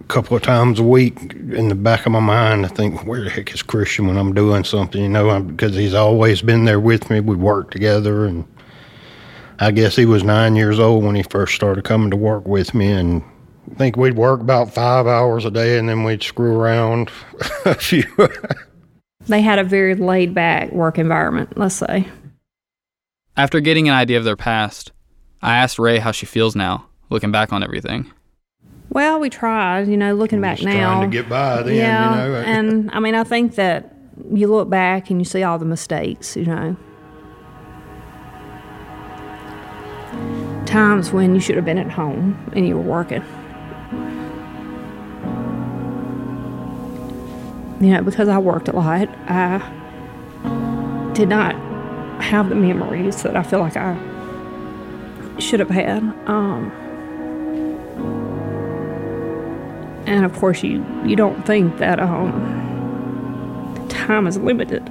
A 0.00 0.04
couple 0.04 0.36
of 0.36 0.42
times 0.42 0.78
a 0.78 0.84
week 0.84 1.18
in 1.32 1.68
the 1.68 1.74
back 1.74 2.06
of 2.06 2.12
my 2.12 2.20
mind, 2.20 2.64
I 2.64 2.68
think, 2.68 3.04
where 3.04 3.24
the 3.24 3.30
heck 3.30 3.52
is 3.52 3.62
Christian 3.62 4.06
when 4.06 4.16
I'm 4.16 4.34
doing 4.34 4.64
something, 4.64 5.02
you 5.02 5.08
know, 5.08 5.40
because 5.40 5.74
he's 5.74 5.94
always 5.94 6.42
been 6.42 6.64
there 6.64 6.80
with 6.80 7.10
me. 7.10 7.20
We 7.20 7.36
worked 7.36 7.72
together, 7.72 8.24
and 8.26 8.44
I 9.58 9.70
guess 9.72 9.96
he 9.96 10.06
was 10.06 10.22
nine 10.22 10.56
years 10.56 10.78
old 10.78 11.04
when 11.04 11.16
he 11.16 11.22
first 11.24 11.54
started 11.54 11.84
coming 11.84 12.10
to 12.10 12.16
work 12.16 12.46
with 12.46 12.74
me, 12.74 12.90
and 12.92 13.22
I 13.70 13.74
think 13.74 13.96
we'd 13.96 14.16
work 14.16 14.40
about 14.40 14.72
five 14.72 15.06
hours 15.06 15.44
a 15.44 15.50
day, 15.50 15.78
and 15.78 15.88
then 15.88 16.04
we'd 16.04 16.22
screw 16.22 16.56
around 16.56 17.10
a 17.64 17.74
few. 17.74 18.04
they 19.26 19.40
had 19.40 19.58
a 19.58 19.64
very 19.64 19.94
laid 19.94 20.34
back 20.34 20.72
work 20.72 20.98
environment, 20.98 21.56
let's 21.56 21.74
say. 21.74 22.08
After 23.36 23.60
getting 23.60 23.88
an 23.88 23.94
idea 23.94 24.18
of 24.18 24.24
their 24.24 24.36
past, 24.36 24.92
I 25.42 25.56
asked 25.56 25.78
Rae 25.78 25.98
how 25.98 26.10
she 26.10 26.26
feels 26.26 26.56
now, 26.56 26.86
looking 27.10 27.30
back 27.30 27.52
on 27.52 27.62
everything. 27.62 28.10
Well, 28.90 29.20
we 29.20 29.30
tried, 29.30 29.86
you 29.86 29.96
know, 29.96 30.14
looking 30.14 30.40
back 30.40 30.62
now. 30.62 30.94
Trying 30.96 31.10
to 31.10 31.16
get 31.16 31.28
by 31.28 31.62
then, 31.62 31.74
yeah, 31.74 32.24
you 32.24 32.32
know. 32.32 32.36
and 32.46 32.90
I 32.90 33.00
mean, 33.00 33.14
I 33.14 33.22
think 33.24 33.54
that 33.56 33.94
you 34.32 34.48
look 34.48 34.68
back 34.70 35.10
and 35.10 35.20
you 35.20 35.24
see 35.24 35.42
all 35.42 35.58
the 35.58 35.66
mistakes, 35.66 36.36
you 36.36 36.46
know. 36.46 36.76
Times 40.66 41.12
when 41.12 41.34
you 41.34 41.40
should 41.40 41.56
have 41.56 41.64
been 41.64 41.78
at 41.78 41.90
home 41.90 42.50
and 42.54 42.66
you 42.66 42.76
were 42.76 42.82
working. 42.82 43.22
You 47.80 47.94
know, 47.94 48.02
because 48.02 48.28
I 48.28 48.38
worked 48.38 48.68
a 48.68 48.72
lot, 48.72 49.08
I 49.28 49.58
did 51.14 51.28
not 51.28 51.54
have 52.20 52.48
the 52.48 52.54
memories 52.54 53.22
that 53.22 53.36
I 53.36 53.42
feel 53.42 53.60
like 53.60 53.76
I 53.76 53.96
should 55.38 55.60
have 55.60 55.70
had. 55.70 56.02
Um, 56.26 56.72
and 60.08 60.24
of 60.24 60.32
course 60.38 60.62
you 60.62 60.84
you 61.04 61.14
don't 61.14 61.46
think 61.46 61.76
that 61.78 62.00
um, 62.00 63.86
time 63.90 64.26
is 64.26 64.38
limited 64.38 64.90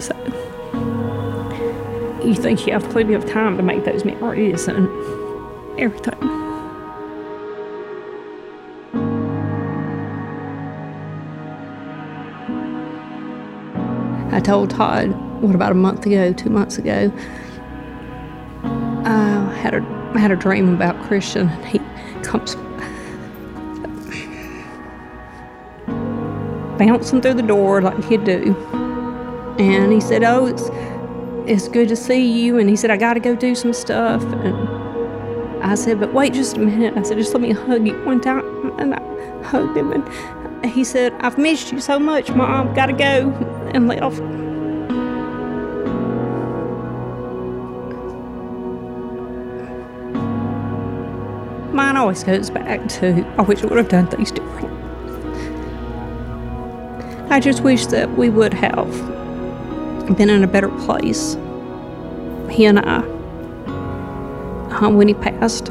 so 0.00 0.16
you 2.24 2.34
think 2.34 2.66
you 2.66 2.72
have 2.72 2.82
plenty 2.90 3.12
of 3.12 3.28
time 3.30 3.58
to 3.58 3.62
make 3.62 3.84
those 3.84 4.04
memories 4.06 4.66
and 4.66 4.88
everything 5.78 6.43
told 14.44 14.70
Todd 14.70 15.08
what 15.42 15.54
about 15.54 15.72
a 15.72 15.74
month 15.74 16.06
ago 16.06 16.32
two 16.32 16.50
months 16.50 16.78
ago 16.78 17.12
uh, 18.64 19.48
I 19.50 19.56
had 19.56 19.74
a 19.74 20.12
I 20.14 20.18
had 20.18 20.30
a 20.30 20.36
dream 20.36 20.74
about 20.74 21.00
Christian 21.02 21.48
and 21.48 21.66
he 21.66 21.78
comes 22.22 22.56
bouncing 26.78 27.20
through 27.20 27.34
the 27.34 27.42
door 27.42 27.82
like 27.82 28.02
he'd 28.04 28.24
do. 28.24 28.54
And 29.58 29.92
he 29.92 30.00
said, 30.00 30.24
Oh, 30.24 30.46
it's 30.46 30.70
it's 31.46 31.68
good 31.68 31.88
to 31.88 31.96
see 31.96 32.24
you. 32.24 32.58
And 32.58 32.68
he 32.68 32.76
said, 32.76 32.90
I 32.90 32.96
gotta 32.96 33.20
go 33.20 33.36
do 33.36 33.54
some 33.54 33.72
stuff. 33.72 34.22
And 34.22 35.62
I 35.62 35.74
said, 35.74 36.00
But 36.00 36.12
wait 36.12 36.34
just 36.34 36.56
a 36.56 36.60
minute. 36.60 36.96
I 36.96 37.02
said, 37.02 37.18
Just 37.18 37.32
let 37.32 37.40
me 37.40 37.52
hug 37.52 37.86
you 37.86 37.94
one 38.04 38.20
time. 38.20 38.78
And 38.78 38.94
I 38.94 39.42
hugged 39.44 39.76
him 39.76 39.92
and 39.92 40.04
he 40.70 40.84
said, 40.84 41.12
I've 41.20 41.38
missed 41.38 41.72
you 41.72 41.80
so 41.80 41.98
much, 41.98 42.30
Mom, 42.30 42.74
gotta 42.74 42.92
go 42.92 43.30
and 43.74 43.88
left. 43.88 44.20
Mine 51.74 51.96
always 51.96 52.22
goes 52.22 52.50
back 52.50 52.86
to 52.88 53.26
I 53.36 53.42
wish 53.42 53.62
I 53.62 53.66
would 53.66 53.78
have 53.78 53.88
done 53.88 54.06
things 54.06 54.30
different. 54.30 54.72
I 57.30 57.40
just 57.40 57.62
wish 57.62 57.86
that 57.86 58.16
we 58.16 58.30
would 58.30 58.54
have 58.54 58.92
been 60.16 60.30
in 60.30 60.44
a 60.44 60.46
better 60.46 60.68
place. 60.68 61.36
He 62.48 62.64
and 62.64 62.78
I, 62.78 62.98
um, 64.76 64.96
when 64.96 65.08
he 65.08 65.14
passed, 65.14 65.70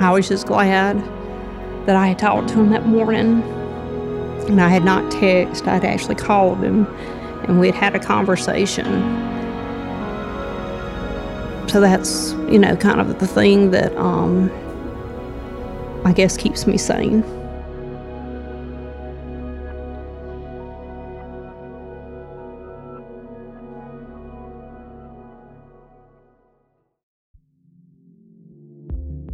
I 0.00 0.10
was 0.12 0.28
just 0.28 0.46
glad 0.46 0.96
that 1.86 1.96
I 1.96 2.08
had 2.08 2.18
talked 2.18 2.48
to 2.48 2.54
him 2.54 2.70
that 2.70 2.86
morning. 2.86 3.42
And 4.48 4.60
I 4.60 4.68
had 4.68 4.84
not 4.84 5.10
texted, 5.12 5.66
I'd 5.66 5.84
actually 5.84 6.16
called 6.16 6.62
him 6.62 6.86
and 7.44 7.60
we'd 7.60 7.74
had 7.74 7.94
a 7.94 7.98
conversation. 7.98 8.84
So 11.68 11.80
that's, 11.80 12.32
you 12.50 12.58
know, 12.58 12.76
kind 12.76 13.00
of 13.00 13.18
the 13.18 13.26
thing 13.26 13.70
that 13.72 13.96
um, 13.96 14.50
I 16.04 16.12
guess 16.12 16.36
keeps 16.36 16.66
me 16.66 16.78
sane. 16.78 17.22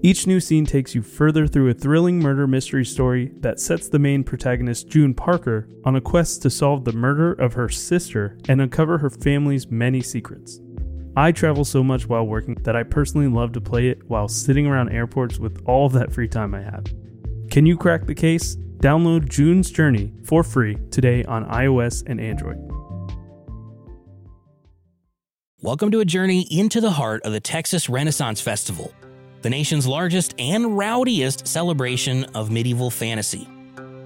Each 0.00 0.28
new 0.28 0.38
scene 0.38 0.64
takes 0.64 0.94
you 0.94 1.02
further 1.02 1.48
through 1.48 1.70
a 1.70 1.74
thrilling 1.74 2.20
murder 2.20 2.46
mystery 2.46 2.84
story 2.84 3.32
that 3.40 3.58
sets 3.58 3.88
the 3.88 3.98
main 3.98 4.22
protagonist, 4.22 4.86
June 4.86 5.12
Parker, 5.12 5.68
on 5.84 5.96
a 5.96 6.00
quest 6.00 6.40
to 6.42 6.50
solve 6.50 6.84
the 6.84 6.92
murder 6.92 7.32
of 7.32 7.54
her 7.54 7.68
sister 7.68 8.38
and 8.48 8.60
uncover 8.60 8.98
her 8.98 9.10
family's 9.10 9.68
many 9.72 10.00
secrets. 10.00 10.60
I 11.16 11.32
travel 11.32 11.64
so 11.64 11.82
much 11.82 12.08
while 12.08 12.24
working 12.24 12.54
that 12.62 12.76
I 12.76 12.84
personally 12.84 13.26
love 13.26 13.50
to 13.54 13.60
play 13.60 13.88
it 13.88 14.08
while 14.08 14.28
sitting 14.28 14.68
around 14.68 14.90
airports 14.90 15.40
with 15.40 15.60
all 15.66 15.88
that 15.88 16.12
free 16.12 16.28
time 16.28 16.54
I 16.54 16.62
have. 16.62 16.84
Can 17.50 17.66
you 17.66 17.76
crack 17.76 18.06
the 18.06 18.14
case? 18.14 18.54
Download 18.76 19.28
June's 19.28 19.68
Journey 19.68 20.12
for 20.22 20.44
free 20.44 20.78
today 20.92 21.24
on 21.24 21.44
iOS 21.46 22.04
and 22.06 22.20
Android. 22.20 22.58
Welcome 25.60 25.90
to 25.90 25.98
a 25.98 26.04
journey 26.04 26.46
into 26.52 26.80
the 26.80 26.92
heart 26.92 27.22
of 27.24 27.32
the 27.32 27.40
Texas 27.40 27.88
Renaissance 27.88 28.40
Festival, 28.40 28.94
the 29.42 29.50
nation's 29.50 29.86
largest 29.86 30.34
and 30.38 30.76
rowdiest 30.76 31.46
celebration 31.46 32.24
of 32.34 32.50
medieval 32.50 32.90
fantasy. 32.90 33.48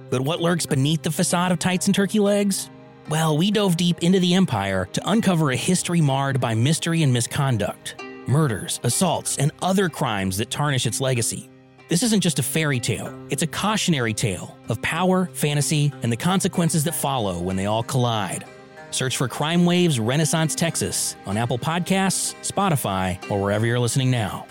But 0.09 0.21
what 0.21 0.41
lurks 0.41 0.65
beneath 0.65 1.01
the 1.01 1.11
facade 1.11 1.51
of 1.51 1.59
tights 1.59 1.87
and 1.87 1.95
turkey 1.95 2.19
legs? 2.19 2.69
Well, 3.09 3.37
we 3.37 3.51
dove 3.51 3.75
deep 3.75 3.99
into 4.03 4.19
the 4.19 4.33
empire 4.35 4.87
to 4.93 5.09
uncover 5.09 5.51
a 5.51 5.55
history 5.55 6.01
marred 6.01 6.39
by 6.39 6.53
mystery 6.53 7.03
and 7.03 7.11
misconduct, 7.11 7.95
murders, 8.27 8.79
assaults, 8.83 9.37
and 9.37 9.51
other 9.61 9.89
crimes 9.89 10.37
that 10.37 10.49
tarnish 10.51 10.85
its 10.85 11.01
legacy. 11.01 11.49
This 11.89 12.03
isn't 12.03 12.21
just 12.21 12.39
a 12.39 12.43
fairy 12.43 12.79
tale, 12.79 13.13
it's 13.29 13.43
a 13.43 13.47
cautionary 13.47 14.13
tale 14.13 14.57
of 14.69 14.81
power, 14.81 15.29
fantasy, 15.33 15.91
and 16.01 16.11
the 16.11 16.17
consequences 16.17 16.83
that 16.85 16.95
follow 16.95 17.39
when 17.39 17.55
they 17.55 17.65
all 17.65 17.83
collide. 17.83 18.45
Search 18.91 19.17
for 19.17 19.27
Crime 19.27 19.65
Waves 19.65 19.99
Renaissance 19.99 20.55
Texas 20.55 21.15
on 21.25 21.35
Apple 21.35 21.57
Podcasts, 21.57 22.35
Spotify, 22.41 23.19
or 23.29 23.41
wherever 23.41 23.65
you're 23.65 23.79
listening 23.79 24.11
now. 24.11 24.45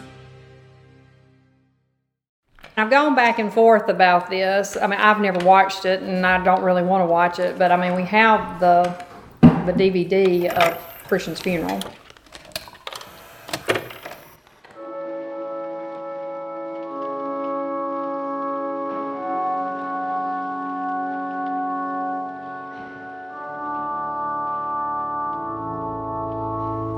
I've 2.74 2.90
gone 2.90 3.14
back 3.14 3.38
and 3.38 3.52
forth 3.52 3.88
about 3.88 4.30
this. 4.30 4.78
I 4.80 4.86
mean, 4.86 4.98
I've 4.98 5.20
never 5.20 5.44
watched 5.44 5.84
it, 5.84 6.02
and 6.02 6.24
I 6.26 6.42
don't 6.42 6.62
really 6.62 6.82
want 6.82 7.02
to 7.02 7.06
watch 7.06 7.38
it. 7.38 7.58
But 7.58 7.70
I 7.70 7.76
mean, 7.76 7.94
we 7.94 8.04
have 8.04 8.60
the 8.60 9.04
the 9.42 9.72
DVD 9.72 10.46
of 10.46 10.78
Christian's 11.06 11.38
funeral. 11.38 11.80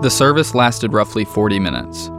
The 0.02 0.10
service 0.10 0.54
lasted 0.54 0.92
roughly 0.92 1.24
40 1.24 1.58
minutes. 1.58 2.10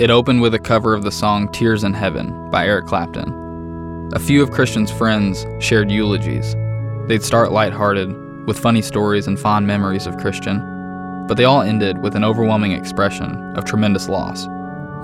It 0.00 0.08
opened 0.08 0.40
with 0.40 0.54
a 0.54 0.58
cover 0.58 0.94
of 0.94 1.02
the 1.02 1.12
song 1.12 1.52
Tears 1.52 1.84
in 1.84 1.92
Heaven 1.92 2.48
by 2.48 2.64
Eric 2.64 2.86
Clapton. 2.86 4.08
A 4.14 4.18
few 4.18 4.42
of 4.42 4.50
Christian's 4.50 4.90
friends 4.90 5.44
shared 5.58 5.90
eulogies. 5.90 6.56
They'd 7.06 7.22
start 7.22 7.52
lighthearted, 7.52 8.08
with 8.46 8.58
funny 8.58 8.80
stories 8.80 9.26
and 9.26 9.38
fond 9.38 9.66
memories 9.66 10.06
of 10.06 10.16
Christian, 10.16 11.26
but 11.28 11.36
they 11.36 11.44
all 11.44 11.60
ended 11.60 12.02
with 12.02 12.16
an 12.16 12.24
overwhelming 12.24 12.72
expression 12.72 13.54
of 13.58 13.66
tremendous 13.66 14.08
loss. 14.08 14.46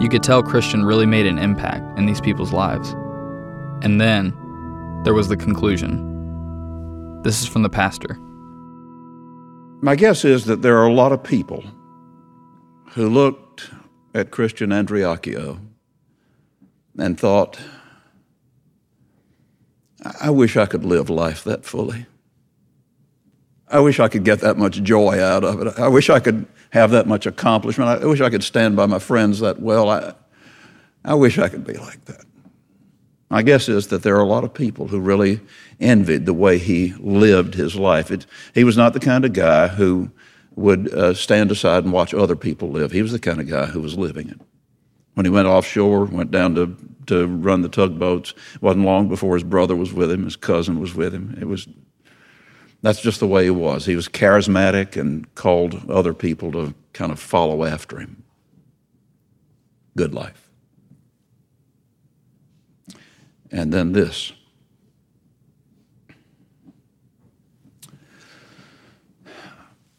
You 0.01 0.09
could 0.09 0.23
tell 0.23 0.43
Christian 0.43 0.83
really 0.83 1.05
made 1.05 1.27
an 1.27 1.39
impact 1.39 1.99
in 1.99 2.07
these 2.07 2.23
people's 2.23 2.55
lives. 2.55 2.95
And 3.83 4.01
then 4.01 4.33
there 5.05 5.13
was 5.13 5.29
the 5.29 5.37
conclusion. 5.37 7.21
This 7.23 7.43
is 7.43 7.49
from 7.49 7.65
the 7.65 7.69
pastor. 7.69 8.19
My 9.83 9.95
guess 9.95 10.25
is 10.25 10.47
that 10.47 10.63
there 10.63 10.79
are 10.79 10.87
a 10.87 10.95
lot 10.95 11.13
of 11.13 11.23
people 11.23 11.63
who 12.95 13.11
looked 13.11 13.46
at 14.17 14.31
Christian 14.31 14.71
Andreacchio 14.71 15.61
and 16.99 17.21
thought, 17.21 17.59
I 20.21 20.31
wish 20.31 20.57
I 20.57 20.65
could 20.65 20.85
live 20.85 21.11
life 21.11 21.45
that 21.45 21.67
fully. 21.67 22.07
I 23.69 23.81
wish 23.81 24.01
I 24.01 24.09
could 24.09 24.25
get 24.25 24.41
that 24.41 24.57
much 24.57 24.83
joy 24.83 25.23
out 25.23 25.45
of 25.45 25.61
it. 25.61 25.79
I 25.79 25.89
wish 25.89 26.09
I 26.09 26.21
could 26.21 26.47
have 26.71 26.93
that 26.93 27.07
much 27.07 27.27
accomplishment. 27.27 27.91
I 28.03 28.07
wish 28.07 28.23
I 28.23 28.31
could 28.31 28.45
stand 28.45 28.75
by 28.75 28.87
my 28.87 28.99
friends 28.99 29.41
that 29.41 29.61
well. 29.61 29.91
I, 29.91 30.15
I 31.05 31.15
wish 31.15 31.39
I 31.39 31.49
could 31.49 31.67
be 31.67 31.75
like 31.75 32.03
that. 32.07 32.25
My 33.29 33.43
guess 33.43 33.69
is 33.69 33.89
that 33.89 34.03
there 34.03 34.17
are 34.17 34.23
a 34.23 34.27
lot 34.27 34.45
of 34.45 34.55
people 34.55 34.89
who 34.89 35.01
really 35.01 35.41
envied 35.79 36.25
the 36.25 36.33
way 36.33 36.57
he 36.57 36.95
lived 37.01 37.55
his 37.55 37.77
life. 37.77 38.11
It, 38.11 38.25
he 38.55 38.65
was 38.65 38.79
not 38.79 38.95
the 38.95 39.01
kind 39.01 39.25
of 39.27 39.35
guy 39.35 39.69
who 39.69 40.11
would 40.57 40.93
uh, 40.93 41.15
stand 41.15 41.51
aside 41.51 41.85
and 41.85 41.93
watch 41.93 42.13
other 42.13 42.35
people 42.37 42.71
live. 42.71 42.91
He 42.91 43.03
was 43.03 43.13
the 43.13 43.19
kind 43.19 43.41
of 43.41 43.49
guy 43.49 43.67
who 43.67 43.81
was 43.81 43.97
living 43.97 44.29
it. 44.29 44.41
When 45.15 45.25
he 45.25 45.31
went 45.31 45.47
offshore, 45.47 46.07
went 46.07 46.31
down 46.31 46.55
to, 46.57 46.77
to 47.07 47.27
run 47.27 47.63
the 47.63 47.69
tugboats, 47.69 48.35
wasn't 48.61 48.85
long 48.85 49.09
before 49.09 49.35
his 49.35 49.45
brother 49.45 49.77
was 49.77 49.93
with 49.93 50.11
him, 50.11 50.25
his 50.25 50.37
cousin 50.37 50.81
was 50.81 50.95
with 50.95 51.15
him. 51.15 51.37
It 51.41 51.47
was 51.47 51.69
that's 52.83 53.01
just 53.01 53.21
the 53.21 53.27
way 53.27 53.45
he 53.45 53.51
was. 53.51 53.87
He 53.87 53.97
was 53.97 54.09
charismatic 54.09 54.97
and 55.01 55.35
called 55.35 55.91
other 55.91 56.15
people 56.15 56.53
to 56.53 56.75
kind 56.93 57.11
of 57.11 57.19
follow 57.19 57.65
after 57.65 57.99
him. 57.99 58.23
Good 59.97 60.15
life. 60.15 60.51
And 63.51 63.73
then 63.73 63.93
this. 63.93 64.33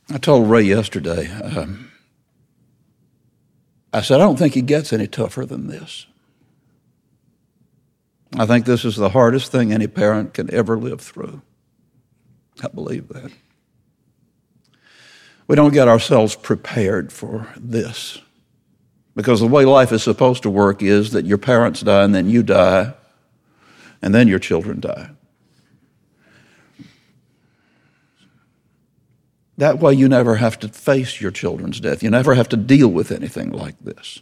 I 0.10 0.18
told 0.18 0.50
Rae 0.50 0.62
yesterday, 0.62 1.30
um, 1.32 1.92
I 3.94 4.02
said, 4.02 4.16
I 4.16 4.24
don't 4.24 4.38
think 4.38 4.54
he 4.54 4.62
gets 4.62 4.94
any 4.94 5.08
tougher 5.08 5.46
than 5.46 5.68
this. 5.68 6.06
I 8.38 8.46
think 8.46 8.66
this 8.66 8.86
is 8.86 8.96
the 8.96 9.10
hardest 9.10 9.52
thing 9.52 9.72
any 9.72 9.88
parent 9.88 10.34
can 10.34 10.54
ever 10.54 10.78
live 10.78 11.02
through. 11.02 11.42
I 12.64 12.68
believe 12.68 13.08
that. 13.10 13.32
We 15.48 15.56
don't 15.56 15.74
get 15.74 15.88
ourselves 15.88 16.36
prepared 16.36 17.12
for 17.12 17.48
this. 17.58 18.20
Because 19.16 19.40
the 19.40 19.48
way 19.48 19.66
life 19.66 19.92
is 19.92 20.04
supposed 20.04 20.44
to 20.44 20.50
work 20.50 20.84
is 20.84 21.12
that 21.12 21.26
your 21.26 21.38
parents 21.38 21.82
die 21.82 22.04
and 22.04 22.14
then 22.14 22.30
you 22.30 22.44
die, 22.44 22.94
and 24.02 24.14
then 24.14 24.28
your 24.28 24.40
children 24.40 24.80
die. 24.80 25.10
That 29.58 29.80
way, 29.80 29.94
you 29.94 30.08
never 30.08 30.36
have 30.36 30.60
to 30.60 30.70
face 30.70 31.20
your 31.20 31.32
children's 31.32 31.80
death. 31.80 32.04
You 32.04 32.12
never 32.12 32.36
have 32.36 32.50
to 32.50 32.58
deal 32.58 32.90
with 32.90 33.12
anything 33.12 33.52
like 33.52 33.76
this. 33.82 34.20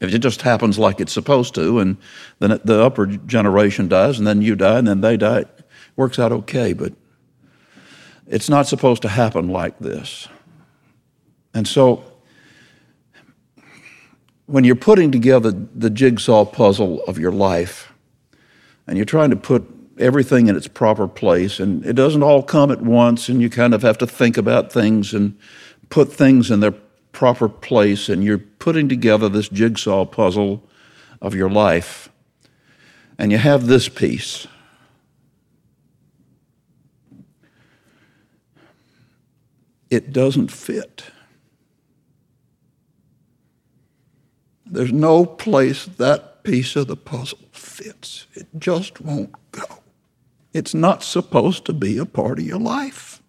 If 0.00 0.14
it 0.14 0.18
just 0.18 0.42
happens 0.42 0.78
like 0.78 1.00
it's 1.00 1.12
supposed 1.12 1.54
to, 1.54 1.78
and 1.78 1.96
then 2.38 2.60
the 2.64 2.82
upper 2.82 3.06
generation 3.06 3.88
dies, 3.88 4.18
and 4.18 4.26
then 4.26 4.42
you 4.42 4.54
die, 4.54 4.78
and 4.78 4.86
then 4.86 5.00
they 5.00 5.16
die, 5.16 5.40
it 5.40 5.64
works 5.96 6.18
out 6.18 6.30
okay. 6.30 6.72
But 6.72 6.92
it's 8.26 8.50
not 8.50 8.68
supposed 8.68 9.02
to 9.02 9.08
happen 9.08 9.48
like 9.48 9.78
this. 9.78 10.28
And 11.54 11.66
so, 11.66 12.04
when 14.46 14.64
you're 14.64 14.76
putting 14.76 15.10
together 15.10 15.50
the 15.50 15.90
jigsaw 15.90 16.44
puzzle 16.44 17.02
of 17.04 17.18
your 17.18 17.32
life, 17.32 17.92
and 18.86 18.96
you're 18.96 19.06
trying 19.06 19.30
to 19.30 19.36
put 19.36 19.66
everything 20.00 20.48
in 20.48 20.56
its 20.56 20.68
proper 20.68 21.08
place. 21.08 21.60
And 21.60 21.84
it 21.84 21.94
doesn't 21.94 22.22
all 22.22 22.42
come 22.42 22.70
at 22.70 22.82
once, 22.82 23.28
and 23.28 23.40
you 23.40 23.50
kind 23.50 23.74
of 23.74 23.82
have 23.82 23.98
to 23.98 24.06
think 24.06 24.36
about 24.36 24.72
things 24.72 25.14
and 25.14 25.38
put 25.90 26.12
things 26.12 26.50
in 26.50 26.60
their 26.60 26.74
proper 27.12 27.48
place. 27.48 28.08
And 28.08 28.22
you're 28.24 28.38
putting 28.38 28.88
together 28.88 29.28
this 29.28 29.48
jigsaw 29.48 30.04
puzzle 30.04 30.62
of 31.20 31.34
your 31.34 31.50
life. 31.50 32.08
And 33.18 33.32
you 33.32 33.38
have 33.38 33.66
this 33.66 33.88
piece. 33.88 34.46
It 39.90 40.12
doesn't 40.12 40.48
fit. 40.52 41.04
There's 44.66 44.92
no 44.92 45.24
place 45.24 45.86
that 45.86 46.44
piece 46.44 46.76
of 46.76 46.88
the 46.88 46.96
puzzle 46.96 47.38
fits. 47.52 48.26
It 48.34 48.46
just 48.58 49.00
won't 49.00 49.32
go. 49.50 49.77
It's 50.58 50.74
not 50.74 51.04
supposed 51.04 51.64
to 51.66 51.72
be 51.72 51.98
a 51.98 52.04
part 52.04 52.40
of 52.40 52.44
your 52.44 52.58
life. 52.58 53.22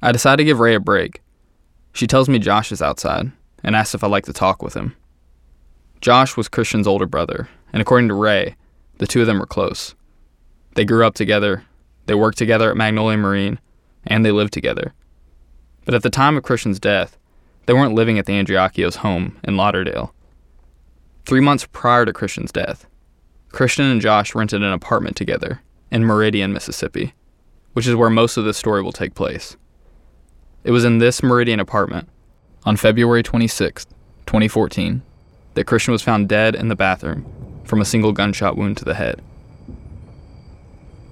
I 0.00 0.12
decide 0.12 0.36
to 0.36 0.44
give 0.44 0.60
Rae 0.60 0.76
a 0.76 0.80
break. 0.80 1.22
She 1.92 2.06
tells 2.06 2.28
me 2.28 2.38
Josh 2.38 2.70
is 2.70 2.80
outside 2.80 3.32
and 3.64 3.74
asks 3.74 3.96
if 3.96 4.04
I'd 4.04 4.12
like 4.12 4.26
to 4.26 4.32
talk 4.32 4.62
with 4.62 4.74
him. 4.74 4.94
Josh 6.00 6.36
was 6.36 6.48
Christian's 6.48 6.86
older 6.86 7.04
brother, 7.06 7.48
and 7.72 7.82
according 7.82 8.06
to 8.10 8.14
Rae, 8.14 8.54
the 8.98 9.08
two 9.08 9.20
of 9.22 9.26
them 9.26 9.40
were 9.40 9.46
close. 9.46 9.96
They 10.76 10.84
grew 10.84 11.04
up 11.04 11.14
together, 11.14 11.64
they 12.06 12.14
worked 12.14 12.38
together 12.38 12.70
at 12.70 12.76
Magnolia 12.76 13.18
Marine, 13.18 13.58
and 14.06 14.24
they 14.24 14.30
lived 14.30 14.52
together. 14.52 14.94
But 15.84 15.94
at 15.94 16.04
the 16.04 16.10
time 16.10 16.36
of 16.36 16.44
Christian's 16.44 16.78
death, 16.78 17.18
they 17.66 17.74
weren't 17.74 17.96
living 17.96 18.20
at 18.20 18.26
the 18.26 18.34
Andreacchios' 18.34 18.98
home 18.98 19.40
in 19.42 19.56
Lauderdale. 19.56 20.14
Three 21.28 21.40
months 21.40 21.66
prior 21.66 22.06
to 22.06 22.12
Christian's 22.14 22.52
death, 22.52 22.86
Christian 23.50 23.84
and 23.84 24.00
Josh 24.00 24.34
rented 24.34 24.62
an 24.62 24.72
apartment 24.72 25.14
together 25.14 25.60
in 25.90 26.06
Meridian, 26.06 26.54
Mississippi, 26.54 27.12
which 27.74 27.86
is 27.86 27.94
where 27.94 28.08
most 28.08 28.38
of 28.38 28.46
this 28.46 28.56
story 28.56 28.80
will 28.80 28.92
take 28.92 29.14
place. 29.14 29.54
It 30.64 30.70
was 30.70 30.86
in 30.86 30.96
this 30.96 31.22
Meridian 31.22 31.60
apartment, 31.60 32.08
on 32.64 32.78
February 32.78 33.22
26, 33.22 33.84
2014, 34.24 35.02
that 35.52 35.66
Christian 35.66 35.92
was 35.92 36.00
found 36.00 36.30
dead 36.30 36.54
in 36.54 36.68
the 36.68 36.74
bathroom 36.74 37.30
from 37.62 37.82
a 37.82 37.84
single 37.84 38.12
gunshot 38.12 38.56
wound 38.56 38.78
to 38.78 38.86
the 38.86 38.94
head. 38.94 39.20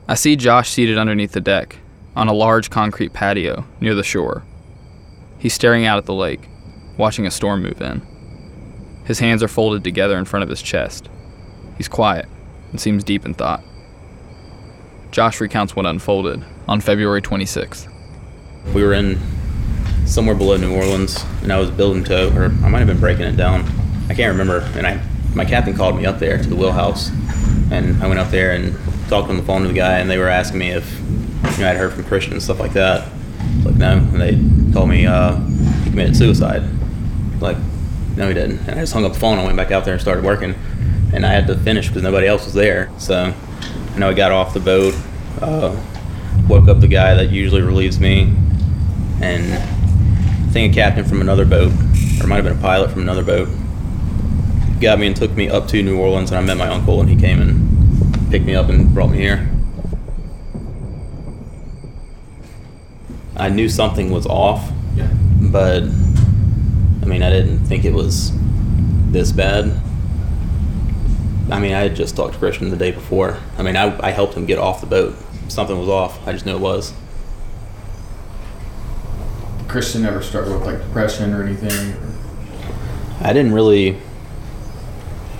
I 0.08 0.14
see 0.14 0.34
Josh 0.34 0.70
seated 0.70 0.96
underneath 0.96 1.32
the 1.32 1.42
deck 1.42 1.76
on 2.14 2.26
a 2.26 2.32
large 2.32 2.70
concrete 2.70 3.12
patio 3.12 3.66
near 3.82 3.94
the 3.94 4.02
shore. 4.02 4.44
He's 5.38 5.52
staring 5.52 5.84
out 5.84 5.98
at 5.98 6.06
the 6.06 6.14
lake, 6.14 6.48
watching 6.96 7.26
a 7.26 7.30
storm 7.30 7.62
move 7.62 7.82
in. 7.82 8.15
His 9.06 9.20
hands 9.20 9.42
are 9.42 9.48
folded 9.48 9.84
together 9.84 10.18
in 10.18 10.24
front 10.24 10.42
of 10.42 10.48
his 10.48 10.60
chest. 10.60 11.08
He's 11.76 11.88
quiet 11.88 12.26
and 12.70 12.80
seems 12.80 13.04
deep 13.04 13.24
in 13.24 13.34
thought. 13.34 13.62
Josh 15.12 15.40
recounts 15.40 15.76
what 15.76 15.86
unfolded 15.86 16.44
on 16.66 16.80
February 16.80 17.22
26th. 17.22 17.88
We 18.74 18.82
were 18.82 18.92
in 18.92 19.18
somewhere 20.06 20.34
below 20.34 20.56
New 20.56 20.74
Orleans, 20.74 21.24
and 21.42 21.52
I 21.52 21.58
was 21.58 21.70
building 21.70 22.02
tow, 22.02 22.32
or 22.34 22.46
I 22.46 22.68
might 22.68 22.78
have 22.78 22.88
been 22.88 23.00
breaking 23.00 23.24
it 23.24 23.36
down. 23.36 23.64
I 24.08 24.14
can't 24.14 24.32
remember. 24.32 24.60
And 24.76 24.86
I, 24.86 25.00
my 25.34 25.44
captain 25.44 25.74
called 25.74 25.96
me 25.96 26.04
up 26.04 26.18
there 26.18 26.36
to 26.36 26.48
the 26.48 26.56
wheelhouse, 26.56 27.10
and 27.70 28.02
I 28.02 28.08
went 28.08 28.18
up 28.18 28.30
there 28.30 28.52
and 28.52 28.76
talked 29.08 29.30
on 29.30 29.36
the 29.36 29.42
phone 29.42 29.62
to 29.62 29.68
the 29.68 29.74
guy, 29.74 29.98
and 29.98 30.10
they 30.10 30.18
were 30.18 30.28
asking 30.28 30.58
me 30.58 30.70
if 30.70 31.00
you 31.00 31.62
know 31.62 31.70
I'd 31.70 31.76
heard 31.76 31.92
from 31.92 32.04
Christian 32.04 32.32
and 32.32 32.42
stuff 32.42 32.58
like 32.58 32.72
that. 32.72 33.08
Like 33.64 33.76
no, 33.76 33.98
and 33.98 34.20
they 34.20 34.72
told 34.72 34.88
me 34.88 35.06
uh, 35.06 35.36
he 35.84 35.90
committed 35.90 36.16
suicide. 36.16 36.62
Like 37.40 37.56
no, 38.16 38.28
he 38.28 38.34
didn't. 38.34 38.58
And 38.60 38.70
I 38.72 38.82
just 38.82 38.92
hung 38.92 39.04
up 39.04 39.12
the 39.12 39.20
phone. 39.20 39.38
I 39.38 39.44
went 39.44 39.56
back 39.56 39.70
out 39.70 39.84
there 39.84 39.94
and 39.94 40.00
started 40.00 40.24
working, 40.24 40.54
and 41.12 41.24
I 41.26 41.32
had 41.32 41.46
to 41.48 41.56
finish 41.56 41.88
because 41.88 42.02
nobody 42.02 42.26
else 42.26 42.44
was 42.44 42.54
there. 42.54 42.90
So 42.98 43.32
I 43.94 43.98
know 43.98 44.08
I 44.10 44.14
got 44.14 44.32
off 44.32 44.54
the 44.54 44.60
boat, 44.60 44.94
uh, 45.40 45.76
woke 46.48 46.68
up 46.68 46.80
the 46.80 46.88
guy 46.88 47.14
that 47.14 47.30
usually 47.30 47.62
relieves 47.62 48.00
me, 48.00 48.32
and 49.20 49.52
I 49.54 50.50
think 50.52 50.72
a 50.72 50.74
captain 50.74 51.04
from 51.04 51.20
another 51.20 51.44
boat, 51.44 51.72
or 52.22 52.26
might 52.26 52.36
have 52.36 52.44
been 52.44 52.56
a 52.58 52.60
pilot 52.60 52.90
from 52.90 53.02
another 53.02 53.24
boat, 53.24 53.48
got 54.80 54.98
me 54.98 55.06
and 55.06 55.16
took 55.16 55.32
me 55.32 55.48
up 55.48 55.68
to 55.68 55.82
New 55.82 55.98
Orleans, 55.98 56.30
and 56.30 56.38
I 56.38 56.42
met 56.42 56.56
my 56.56 56.68
uncle, 56.68 57.00
and 57.00 57.08
he 57.10 57.16
came 57.16 57.40
and 57.40 58.30
picked 58.30 58.44
me 58.46 58.54
up 58.54 58.68
and 58.68 58.92
brought 58.94 59.10
me 59.10 59.18
here. 59.18 59.50
I 63.36 63.50
knew 63.50 63.68
something 63.68 64.10
was 64.10 64.26
off, 64.26 64.70
Yeah. 64.96 65.08
but 65.40 65.82
I 67.06 67.08
mean, 67.08 67.22
I 67.22 67.30
didn't 67.30 67.60
think 67.60 67.84
it 67.84 67.94
was 67.94 68.32
this 69.12 69.30
bad. 69.30 69.66
I 71.52 71.60
mean, 71.60 71.72
I 71.72 71.82
had 71.82 71.94
just 71.94 72.16
talked 72.16 72.32
to 72.32 72.38
Christian 72.40 72.68
the 72.68 72.76
day 72.76 72.90
before. 72.90 73.38
I 73.56 73.62
mean, 73.62 73.76
I, 73.76 73.96
I 74.04 74.10
helped 74.10 74.34
him 74.34 74.44
get 74.44 74.58
off 74.58 74.80
the 74.80 74.88
boat. 74.88 75.14
Something 75.46 75.78
was 75.78 75.88
off. 75.88 76.26
I 76.26 76.32
just 76.32 76.46
knew 76.46 76.56
it 76.56 76.60
was. 76.60 76.92
Christian 79.68 80.02
never 80.02 80.20
struggled 80.20 80.58
with 80.58 80.66
like 80.66 80.78
depression 80.78 81.32
or 81.32 81.44
anything. 81.44 81.94
I 83.20 83.32
didn't 83.32 83.52
really. 83.52 83.98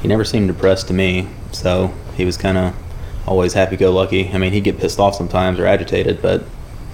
He 0.02 0.06
never 0.06 0.24
seemed 0.24 0.46
depressed 0.46 0.86
to 0.86 0.94
me, 0.94 1.26
so 1.50 1.92
he 2.16 2.24
was 2.24 2.36
kind 2.36 2.58
of 2.58 2.76
always 3.26 3.54
happy-go-lucky. 3.54 4.30
I 4.30 4.38
mean, 4.38 4.52
he'd 4.52 4.62
get 4.62 4.78
pissed 4.78 5.00
off 5.00 5.16
sometimes 5.16 5.58
or 5.58 5.66
agitated, 5.66 6.22
but 6.22 6.44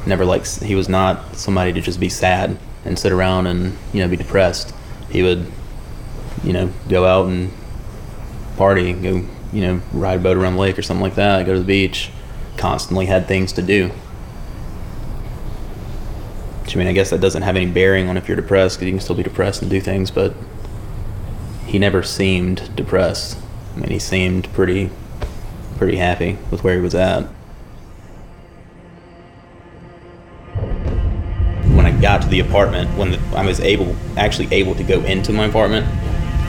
never 0.06 0.24
like 0.24 0.46
he 0.46 0.74
was 0.74 0.88
not 0.88 1.37
somebody 1.37 1.74
to 1.74 1.82
just 1.82 2.00
be 2.00 2.08
sad 2.08 2.56
and 2.84 2.98
sit 2.98 3.12
around 3.12 3.46
and 3.46 3.76
you 3.92 4.00
know 4.00 4.08
be 4.08 4.16
depressed. 4.16 4.74
He 5.10 5.22
would, 5.22 5.50
you 6.42 6.52
know, 6.52 6.70
go 6.88 7.04
out 7.04 7.28
and 7.28 7.52
party, 8.56 8.92
go 8.92 9.24
you 9.52 9.60
know 9.60 9.80
ride 9.92 10.20
a 10.20 10.22
boat 10.22 10.36
around 10.36 10.54
the 10.54 10.60
lake 10.60 10.78
or 10.78 10.82
something 10.82 11.02
like 11.02 11.14
that, 11.16 11.46
go 11.46 11.52
to 11.54 11.58
the 11.58 11.64
beach. 11.64 12.10
Constantly 12.56 13.06
had 13.06 13.26
things 13.26 13.52
to 13.54 13.62
do. 13.62 13.88
Which, 16.62 16.76
I 16.76 16.78
mean, 16.78 16.86
I 16.86 16.92
guess 16.92 17.10
that 17.10 17.20
doesn't 17.20 17.42
have 17.42 17.56
any 17.56 17.66
bearing 17.66 18.08
on 18.08 18.16
if 18.16 18.28
you're 18.28 18.36
depressed 18.36 18.76
because 18.76 18.86
you 18.86 18.92
can 18.92 19.00
still 19.00 19.16
be 19.16 19.22
depressed 19.22 19.62
and 19.62 19.70
do 19.70 19.80
things, 19.80 20.10
but 20.10 20.34
he 21.66 21.78
never 21.78 22.02
seemed 22.02 22.74
depressed. 22.76 23.38
I 23.74 23.80
mean, 23.80 23.90
he 23.90 23.98
seemed 23.98 24.52
pretty, 24.52 24.90
pretty 25.76 25.96
happy 25.96 26.38
with 26.50 26.62
where 26.62 26.74
he 26.74 26.80
was 26.80 26.94
at. 26.94 27.26
The 32.32 32.40
apartment, 32.40 32.88
when 32.96 33.12
the, 33.12 33.20
I 33.36 33.44
was 33.44 33.60
able, 33.60 33.94
actually 34.16 34.48
able 34.52 34.74
to 34.74 34.82
go 34.82 35.00
into 35.02 35.32
my 35.32 35.44
apartment, 35.44 35.86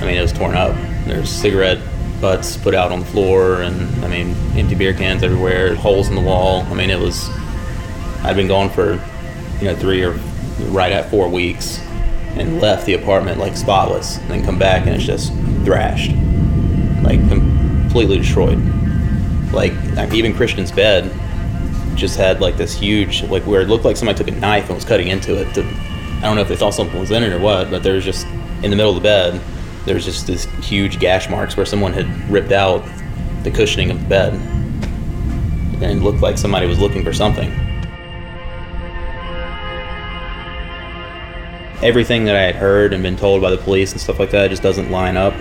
I 0.02 0.06
mean, 0.06 0.18
it 0.18 0.22
was 0.22 0.32
torn 0.32 0.56
up. 0.56 0.74
There's 1.06 1.30
cigarette 1.30 1.80
butts 2.22 2.56
put 2.56 2.74
out 2.74 2.94
on 2.94 3.02
the 3.02 3.06
floor, 3.06 3.62
and 3.62 3.76
I 4.04 4.08
mean, 4.08 4.34
empty 4.58 4.76
beer 4.76 4.94
cans 4.94 5.24
everywhere, 5.24 5.76
holes 5.76 6.08
in 6.08 6.16
the 6.16 6.22
wall. 6.22 6.62
I 6.62 6.74
mean, 6.74 6.90
it 6.90 6.98
was. 6.98 7.30
I'd 8.24 8.38
been 8.38 8.48
gone 8.48 8.70
for, 8.70 8.94
you 9.60 9.66
know, 9.66 9.76
three 9.76 10.04
or 10.04 10.14
right 10.70 10.94
at 10.94 11.10
four 11.10 11.28
weeks, 11.28 11.80
and 12.38 12.62
left 12.62 12.86
the 12.86 12.94
apartment 12.94 13.38
like 13.38 13.58
spotless, 13.58 14.18
and 14.20 14.30
then 14.32 14.46
come 14.46 14.58
back 14.58 14.88
and 14.88 14.96
it's 14.96 15.04
just 15.04 15.34
thrashed, 15.66 16.12
like 17.04 17.20
completely 17.28 18.18
destroyed. 18.18 18.58
Like 19.52 19.74
even 20.14 20.34
Christian's 20.34 20.72
bed 20.72 21.12
just 21.96 22.18
had 22.18 22.42
like 22.42 22.58
this 22.58 22.74
huge, 22.74 23.24
like 23.24 23.44
where 23.44 23.62
it 23.62 23.70
looked 23.70 23.86
like 23.86 23.98
somebody 23.98 24.18
took 24.18 24.28
a 24.28 24.40
knife 24.40 24.66
and 24.66 24.76
was 24.76 24.86
cutting 24.86 25.08
into 25.08 25.40
it. 25.40 25.54
To, 25.56 25.64
I 25.64 26.22
don't 26.22 26.36
know 26.36 26.42
if 26.42 26.48
they 26.48 26.56
thought 26.56 26.74
something 26.74 27.00
was 27.00 27.12
in 27.12 27.24
it 27.24 27.32
or 27.32 27.40
what, 27.40 27.70
but 27.70 27.84
there 27.84 27.96
was 27.96 28.04
just 28.04 28.26
in 28.64 28.70
the 28.70 28.76
middle 28.76 28.90
of 28.90 28.96
the 28.96 29.02
bed, 29.02 29.42
there 29.86 29.96
was 29.96 30.06
just 30.06 30.28
this 30.28 30.46
huge 30.66 31.00
gash 31.00 31.30
marks 31.30 31.58
where 31.58 31.66
someone 31.66 31.94
had 31.94 32.08
ripped 32.30 32.52
out 32.52 32.84
the 33.44 33.52
cushioning 33.52 33.92
of 33.92 34.02
the 34.02 34.08
bed, 34.08 34.34
and 34.34 35.84
it 35.84 36.02
looked 36.02 36.22
like 36.22 36.38
somebody 36.38 36.68
was 36.68 36.80
looking 36.80 37.04
for 37.04 37.14
something. 37.14 37.52
everything 41.84 42.24
that 42.24 42.36
I 42.36 42.44
had 42.44 42.56
heard 42.56 42.94
and 42.94 43.04
been 43.04 43.18
told 43.18 43.42
by 43.42 43.52
the 43.52 43.58
police 43.58 43.92
and 43.92 44.00
stuff 44.00 44.18
like 44.18 44.32
that 44.32 44.50
just 44.50 44.64
doesn't 44.64 44.90
line 44.90 45.18
up. 45.18 45.34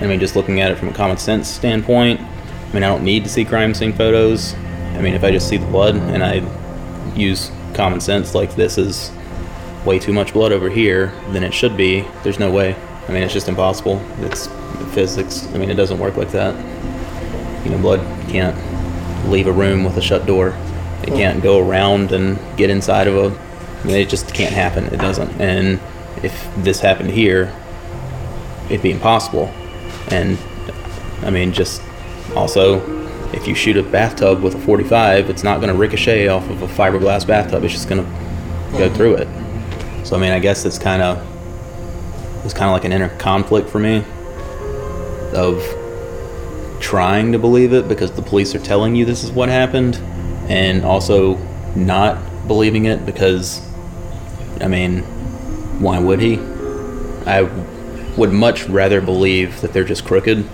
I 0.00 0.06
mean, 0.06 0.18
just 0.18 0.34
looking 0.34 0.60
at 0.60 0.72
it 0.72 0.78
from 0.78 0.88
a 0.88 0.92
common 0.92 1.16
sense 1.16 1.48
standpoint, 1.48 2.20
I 2.20 2.72
mean, 2.74 2.82
I 2.82 2.88
don't 2.88 3.04
need 3.04 3.22
to 3.22 3.30
see 3.30 3.44
crime 3.44 3.72
scene 3.72 3.92
photos. 3.92 4.54
I 4.96 5.00
mean, 5.00 5.14
if 5.14 5.24
I 5.24 5.30
just 5.30 5.48
see 5.48 5.56
the 5.56 5.66
blood 5.66 5.94
and 5.96 6.22
I 6.22 6.42
use 7.14 7.50
common 7.74 8.00
sense, 8.00 8.34
like 8.34 8.54
this 8.54 8.78
is 8.78 9.12
way 9.84 9.98
too 9.98 10.12
much 10.12 10.32
blood 10.32 10.52
over 10.52 10.68
here 10.68 11.12
than 11.30 11.44
it 11.44 11.54
should 11.54 11.76
be, 11.76 12.06
there's 12.22 12.38
no 12.38 12.50
way. 12.50 12.74
I 13.08 13.12
mean, 13.12 13.22
it's 13.22 13.32
just 13.32 13.48
impossible. 13.48 14.00
It's 14.20 14.48
physics. 14.92 15.46
I 15.54 15.58
mean, 15.58 15.70
it 15.70 15.74
doesn't 15.74 15.98
work 15.98 16.16
like 16.16 16.32
that. 16.32 16.54
You 17.64 17.70
know, 17.70 17.78
blood 17.78 18.00
can't 18.28 18.56
leave 19.30 19.46
a 19.46 19.52
room 19.52 19.84
with 19.84 19.96
a 19.96 20.02
shut 20.02 20.26
door. 20.26 20.56
It 21.02 21.10
can't 21.10 21.42
go 21.42 21.66
around 21.66 22.12
and 22.12 22.38
get 22.56 22.70
inside 22.70 23.06
of 23.06 23.16
a 23.16 23.46
I 23.86 23.86
mean, 23.86 23.96
it 23.96 24.08
just 24.08 24.34
can't 24.34 24.52
happen. 24.52 24.86
It 24.86 24.96
doesn't. 24.96 25.40
And 25.40 25.78
if 26.24 26.48
this 26.56 26.80
happened 26.80 27.10
here, 27.10 27.54
it'd 28.68 28.82
be 28.82 28.90
impossible. 28.90 29.52
And 30.08 30.38
I 31.22 31.30
mean, 31.30 31.52
just 31.52 31.82
also, 32.34 32.95
if 33.32 33.46
you 33.46 33.54
shoot 33.54 33.76
a 33.76 33.82
bathtub 33.82 34.42
with 34.42 34.54
a 34.54 34.60
45, 34.60 35.30
it's 35.30 35.42
not 35.42 35.60
going 35.60 35.72
to 35.72 35.78
ricochet 35.78 36.28
off 36.28 36.48
of 36.48 36.62
a 36.62 36.66
fiberglass 36.66 37.26
bathtub. 37.26 37.64
It's 37.64 37.74
just 37.74 37.88
going 37.88 38.04
to 38.04 38.78
go 38.78 38.92
through 38.92 39.16
it. 39.16 39.28
So 40.06 40.16
I 40.16 40.20
mean, 40.20 40.30
I 40.30 40.38
guess 40.38 40.64
it's 40.64 40.78
kind 40.78 41.02
of 41.02 41.24
it's 42.44 42.54
kind 42.54 42.66
of 42.66 42.72
like 42.72 42.84
an 42.84 42.92
inner 42.92 43.08
conflict 43.18 43.68
for 43.68 43.80
me 43.80 44.04
of 45.34 45.62
trying 46.80 47.32
to 47.32 47.38
believe 47.38 47.72
it 47.72 47.88
because 47.88 48.12
the 48.12 48.22
police 48.22 48.54
are 48.54 48.60
telling 48.60 48.94
you 48.94 49.04
this 49.04 49.24
is 49.24 49.32
what 49.32 49.48
happened, 49.48 49.96
and 50.48 50.84
also 50.84 51.36
not 51.74 52.18
believing 52.46 52.84
it 52.84 53.04
because 53.04 53.60
I 54.60 54.68
mean, 54.68 55.02
why 55.80 55.98
would 55.98 56.20
he? 56.20 56.38
I 57.26 57.42
would 58.16 58.32
much 58.32 58.68
rather 58.68 59.00
believe 59.00 59.60
that 59.60 59.72
they're 59.72 59.84
just 59.84 60.04
crooked 60.04 60.48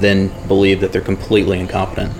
than 0.00 0.28
believe 0.46 0.80
that 0.80 0.92
they're 0.92 1.00
completely 1.00 1.58
incompetent. 1.58 2.12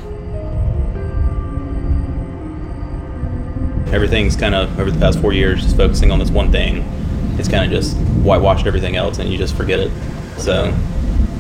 Everything's 3.93 4.37
kind 4.37 4.55
of, 4.55 4.79
over 4.79 4.91
the 4.91 4.99
past 4.99 5.21
four 5.21 5.33
years, 5.33 5.63
just 5.63 5.77
focusing 5.77 6.11
on 6.11 6.19
this 6.19 6.31
one 6.31 6.51
thing. 6.51 6.79
It's 7.39 7.49
kind 7.49 7.65
of 7.65 7.71
just 7.71 7.97
whitewashed 7.97 8.67
everything 8.67 8.97
else 8.97 9.19
and 9.19 9.31
you 9.31 9.39
just 9.39 9.55
forget 9.55 9.79
it. 9.79 9.91
So 10.39 10.77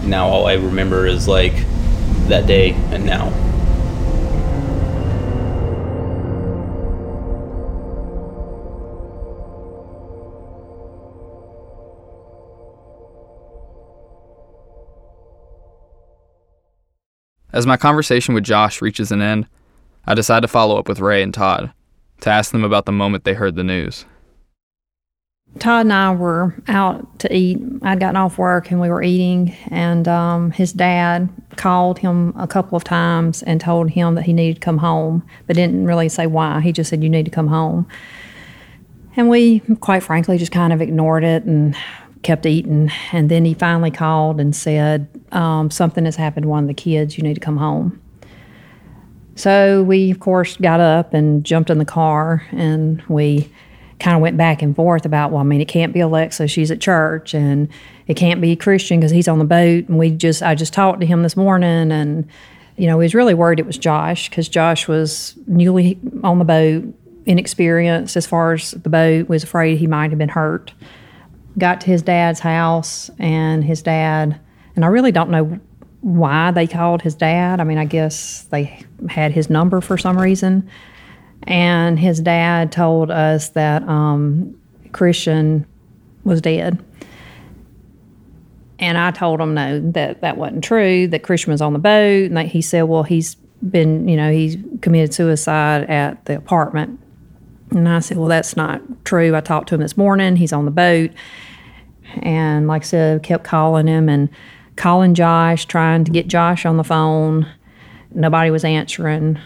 now 0.05 0.29
all 0.29 0.47
I 0.47 0.55
remember 0.55 1.07
is 1.07 1.27
like 1.27 1.55
that 2.29 2.47
day 2.47 2.73
and 2.91 3.05
now. 3.05 3.33
As 17.57 17.67
my 17.67 17.79
conversation 17.79 18.35
with 18.35 18.45
Josh 18.45 18.83
reaches 18.83 19.11
an 19.11 19.23
end, 19.23 19.47
I 20.07 20.13
decide 20.13 20.41
to 20.41 20.49
follow 20.49 20.79
up 20.79 20.89
with 20.89 21.01
Rae 21.01 21.23
and 21.23 21.33
Todd 21.33 21.73
to 22.21 22.29
ask 22.29 22.53
them 22.53 22.65
about 22.65 22.85
the 22.85 22.93
moment 22.93 23.25
they 23.25 23.33
heard 23.33 23.57
the 23.57 23.65
news. 23.65 24.05
Todd 25.59 25.87
and 25.87 25.93
I 25.95 26.15
were 26.15 26.55
out 26.69 27.19
to 27.21 27.35
eat. 27.35 27.59
I'd 27.81 27.99
gotten 27.99 28.17
off 28.17 28.37
work 28.37 28.71
and 28.71 28.79
we 28.79 28.91
were 28.91 29.03
eating, 29.03 29.57
and 29.71 30.07
um, 30.07 30.51
his 30.51 30.75
dad 30.75 31.31
called 31.57 31.99
him 31.99 32.35
a 32.37 32.47
couple 32.47 32.77
of 32.77 32.85
times 32.85 33.43
and 33.45 33.59
told 33.59 33.89
him 33.89 34.17
that 34.17 34.27
he 34.27 34.35
needed 34.35 34.57
to 34.57 34.61
come 34.61 34.77
home, 34.77 35.27
but 35.47 35.57
didn't 35.57 35.87
really 35.87 36.11
say 36.11 36.27
why. 36.27 36.61
He 36.61 36.73
just 36.73 36.91
said, 36.91 37.03
You 37.03 37.09
need 37.09 37.25
to 37.25 37.31
come 37.31 37.49
home. 37.49 37.89
And 39.17 39.31
we, 39.31 39.61
quite 39.81 40.03
frankly, 40.03 40.37
just 40.37 40.53
kind 40.53 40.75
of 40.75 40.83
ignored 40.83 41.25
it 41.25 41.45
and 41.45 41.75
kept 42.23 42.47
eating. 42.47 42.91
And 43.13 43.31
then 43.31 43.45
he 43.45 43.55
finally 43.55 43.91
called 43.91 44.41
and 44.41 44.55
said, 44.55 45.09
um, 45.33 45.71
Something 45.71 46.05
has 46.05 46.17
happened 46.17 46.45
to 46.45 46.49
one 46.49 46.65
of 46.65 46.69
the 46.69 46.75
kids. 46.75 47.17
You 47.17 47.25
need 47.25 47.35
to 47.35 47.41
come 47.41 47.57
home. 47.57 48.01
So 49.35 49.83
we, 49.83 50.11
of 50.11 50.19
course, 50.19 50.57
got 50.57 50.81
up 50.81 51.13
and 51.13 51.45
jumped 51.45 51.69
in 51.69 51.79
the 51.79 51.85
car 51.85 52.47
and 52.53 53.03
we 53.09 53.51
kind 53.99 54.17
of 54.17 54.23
went 54.23 54.37
back 54.37 54.63
and 54.63 54.75
forth 54.75 55.05
about, 55.05 55.31
well, 55.31 55.41
I 55.41 55.45
mean, 55.45 55.61
it 55.61 55.69
can't 55.69 55.93
be 55.93 56.01
Alexa, 56.01 56.49
she's 56.49 56.71
at 56.71 56.81
church, 56.81 57.35
and 57.35 57.69
it 58.07 58.15
can't 58.15 58.41
be 58.41 58.55
Christian 58.57 59.01
because 59.01 59.11
he's 59.11 59.29
on 59.29 59.39
the 59.39 59.45
boat. 59.45 59.89
And 59.89 59.99
we 59.99 60.11
just, 60.11 60.43
I 60.43 60.55
just 60.55 60.73
talked 60.73 61.01
to 61.01 61.07
him 61.07 61.23
this 61.23 61.37
morning, 61.37 61.91
and 61.93 62.29
you 62.77 62.87
know, 62.87 62.99
he 63.01 63.05
was 63.05 63.15
really 63.15 63.35
worried 63.35 63.59
it 63.59 63.67
was 63.67 63.79
Josh 63.79 64.29
because 64.29 64.49
Josh 64.49 64.87
was 64.87 65.35
newly 65.47 65.99
on 66.23 66.39
the 66.39 66.45
boat, 66.45 66.85
inexperienced 67.25 68.17
as 68.17 68.27
far 68.27 68.53
as 68.53 68.73
the 68.73 68.91
boat, 68.91 69.29
was 69.29 69.43
afraid 69.43 69.79
he 69.79 69.87
might 69.87 70.11
have 70.11 70.19
been 70.19 70.29
hurt. 70.29 70.73
Got 71.59 71.81
to 71.83 71.87
his 71.87 72.03
dad's 72.03 72.41
house, 72.41 73.11
and 73.19 73.65
his 73.65 73.83
dad, 73.83 74.39
and 74.75 74.85
I 74.85 74.89
really 74.89 75.13
don't 75.13 75.31
know 75.31 75.59
why 76.01 76.51
they 76.51 76.67
called 76.67 77.03
his 77.03 77.15
dad. 77.15 77.61
I 77.61 77.65
mean, 77.65 77.79
I 77.79 77.85
guess 77.85 78.43
they 78.51 78.85
had 79.09 79.33
his 79.33 79.49
number 79.51 79.81
for 79.81 79.97
some 79.97 80.19
reason 80.19 80.69
and 81.47 81.99
his 81.99 82.21
dad 82.21 82.73
told 82.73 83.11
us 83.11 83.51
that 83.51 83.83
um, 83.85 84.59
Christian 84.93 85.67
was 86.25 86.41
dead. 86.41 86.83
And 88.79 88.99
I 88.99 89.11
told 89.11 89.41
him 89.41 89.55
no, 89.55 89.81
that 89.93 90.21
that 90.21 90.37
wasn't 90.37 90.63
true. 90.63 91.07
That 91.09 91.23
Christian 91.23 91.53
was 91.53 91.63
on 91.63 91.73
the 91.73 91.79
boat, 91.79 92.31
and 92.31 92.39
he 92.41 92.61
said, 92.61 92.83
well, 92.83 93.05
he's 93.05 93.37
been, 93.71 94.07
you 94.07 94.17
know, 94.17 94.31
he's 94.31 94.57
committed 94.83 95.15
suicide 95.15 95.89
at 95.89 96.23
the 96.27 96.37
apartment. 96.37 97.01
And 97.71 97.89
I 97.89 98.01
said, 98.01 98.17
well, 98.17 98.29
that's 98.29 98.57
not 98.57 98.81
true. 99.05 99.35
I 99.35 99.41
talked 99.41 99.69
to 99.69 99.75
him 99.75 99.81
this 99.81 99.97
morning. 99.97 100.37
He's 100.37 100.53
on 100.53 100.65
the 100.65 100.71
boat, 100.71 101.11
and 102.21 102.69
like 102.69 102.83
I 102.83 102.87
said, 102.87 103.23
kept 103.23 103.45
calling 103.45 103.87
him 103.87 104.09
and 104.09 104.29
calling 104.77 105.15
Josh, 105.15 105.67
trying 105.67 106.05
to 106.05 106.11
get 106.11 106.29
Josh 106.29 106.65
on 106.65 106.77
the 106.77 106.85
phone. 106.85 107.47
Nobody 108.15 108.51
was 108.51 108.65
answering 108.65 109.39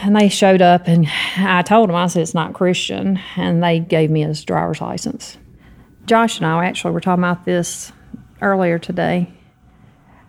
and 0.00 0.16
they 0.16 0.28
showed 0.28 0.62
up 0.62 0.88
and 0.88 1.06
I 1.36 1.62
told 1.62 1.88
them, 1.88 1.96
I 1.96 2.06
said, 2.06 2.22
it's 2.22 2.34
not 2.34 2.54
Christian. 2.54 3.20
And 3.36 3.62
they 3.62 3.80
gave 3.80 4.10
me 4.10 4.22
his 4.22 4.44
driver's 4.44 4.80
license. 4.80 5.36
Josh 6.06 6.38
and 6.38 6.46
I 6.46 6.64
actually 6.64 6.92
were 6.92 7.00
talking 7.00 7.22
about 7.22 7.44
this 7.44 7.92
earlier 8.40 8.78
today. 8.78 9.32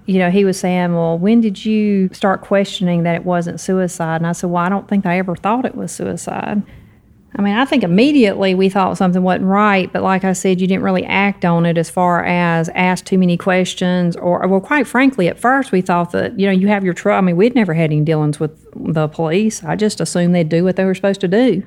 You 0.06 0.20
know, 0.20 0.30
he 0.30 0.44
was 0.44 0.60
saying, 0.60 0.94
well, 0.94 1.18
when 1.18 1.40
did 1.40 1.66
you 1.66 2.10
start 2.14 2.42
questioning 2.42 3.04
that 3.04 3.16
it 3.16 3.26
wasn't 3.26 3.60
suicide? 3.60 4.18
And 4.18 4.28
I 4.28 4.34
said, 4.34 4.50
well, 4.50 4.64
I 4.64 4.70
don't 4.70 4.88
think 4.88 5.06
I 5.06 5.18
ever 5.18 5.36
thought 5.36 5.66
it 5.66 5.76
was 5.76 5.92
suicide. 5.92 6.62
I 7.36 7.42
mean, 7.42 7.56
I 7.56 7.66
think 7.66 7.84
immediately 7.84 8.54
we 8.54 8.70
thought 8.70 8.98
something 8.98 9.24
wasn't 9.24 9.46
right, 9.46 9.92
but 9.92 10.04
like 10.04 10.24
I 10.24 10.34
said, 10.34 10.62
you 10.62 10.68
didn't 10.68 10.84
really 10.84 11.04
act 11.06 11.44
on 11.44 11.66
it 11.66 11.80
as 11.80 11.90
far 11.90 12.24
as 12.24 12.70
ask 12.70 13.06
too 13.06 13.18
many 13.18 13.38
questions, 13.38 14.16
or 14.16 14.48
well, 14.48 14.62
quite 14.62 14.86
frankly, 14.86 15.28
at 15.28 15.40
first 15.40 15.72
we 15.72 15.82
thought 15.82 16.12
that 16.12 16.40
you 16.40 16.46
know 16.46 16.52
you 16.52 16.68
have 16.68 16.84
your 16.84 16.94
trouble. 16.94 17.18
I 17.18 17.22
mean, 17.22 17.38
we'd 17.38 17.56
never 17.56 17.74
had 17.74 17.86
any 17.86 18.02
dealings 18.02 18.40
with 18.40 18.52
the 18.76 19.08
police. 19.08 19.64
I 19.64 19.76
just 19.76 20.00
assumed 20.00 20.36
they'd 20.36 20.48
do 20.50 20.64
what 20.64 20.76
they 20.76 20.86
were 20.86 20.94
supposed 20.94 21.22
to 21.22 21.28
do. 21.28 21.64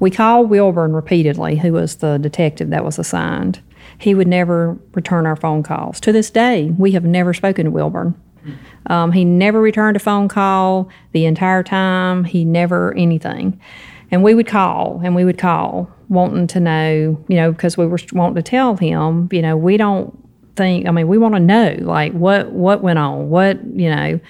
We 0.00 0.10
called 0.10 0.48
Wilburn 0.48 0.94
repeatedly, 0.94 1.58
who 1.58 1.74
was 1.74 1.96
the 1.96 2.18
detective 2.18 2.70
that 2.70 2.84
was 2.84 2.98
assigned. 2.98 3.60
He 3.98 4.14
would 4.14 4.26
never 4.26 4.78
return 4.94 5.26
our 5.26 5.36
phone 5.36 5.62
calls. 5.62 6.00
To 6.00 6.12
this 6.12 6.30
day, 6.30 6.72
we 6.78 6.92
have 6.92 7.04
never 7.04 7.34
spoken 7.34 7.66
to 7.66 7.70
Wilburn. 7.70 8.20
Um, 8.86 9.12
he 9.12 9.24
never 9.24 9.60
returned 9.60 9.96
a 9.96 10.00
phone 10.00 10.28
call 10.28 10.88
the 11.12 11.26
entire 11.26 11.62
time. 11.62 12.24
He 12.24 12.44
never 12.44 12.92
anything. 12.94 13.60
And 14.12 14.22
we 14.22 14.34
would 14.34 14.46
call 14.46 15.00
and 15.02 15.16
we 15.16 15.24
would 15.24 15.38
call, 15.38 15.90
wanting 16.10 16.46
to 16.48 16.60
know, 16.60 17.24
you 17.28 17.36
know, 17.36 17.50
because 17.50 17.78
we 17.78 17.86
were 17.86 17.98
wanting 18.12 18.36
to 18.36 18.42
tell 18.42 18.76
him, 18.76 19.28
you 19.32 19.40
know, 19.40 19.56
we 19.56 19.78
don't 19.78 20.16
think. 20.54 20.86
I 20.86 20.90
mean, 20.90 21.08
we 21.08 21.16
want 21.16 21.34
to 21.34 21.40
know, 21.40 21.76
like, 21.80 22.12
what 22.12 22.52
what 22.52 22.82
went 22.82 22.98
on, 22.98 23.30
what 23.30 23.58
you 23.64 23.90
know. 23.90 24.20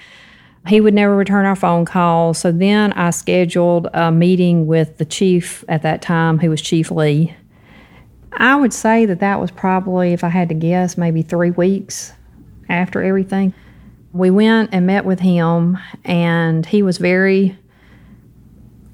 He 0.65 0.79
would 0.79 0.93
never 0.93 1.13
return 1.13 1.45
our 1.45 1.57
phone 1.57 1.83
calls. 1.83 2.37
So 2.37 2.49
then 2.49 2.93
I 2.93 3.09
scheduled 3.09 3.89
a 3.93 4.13
meeting 4.13 4.65
with 4.65 4.97
the 4.97 5.03
chief 5.03 5.65
at 5.67 5.81
that 5.81 6.01
time, 6.01 6.39
who 6.39 6.49
was 6.49 6.61
Chief 6.61 6.89
Lee. 6.89 7.35
I 8.31 8.55
would 8.55 8.71
say 8.71 9.05
that 9.05 9.19
that 9.19 9.41
was 9.41 9.51
probably, 9.51 10.13
if 10.13 10.23
I 10.23 10.29
had 10.29 10.47
to 10.47 10.55
guess, 10.55 10.97
maybe 10.97 11.21
three 11.21 11.51
weeks 11.51 12.13
after 12.69 13.03
everything. 13.03 13.53
We 14.13 14.29
went 14.29 14.69
and 14.71 14.87
met 14.87 15.03
with 15.03 15.19
him, 15.19 15.77
and 16.05 16.65
he 16.65 16.81
was 16.81 16.97
very 16.97 17.57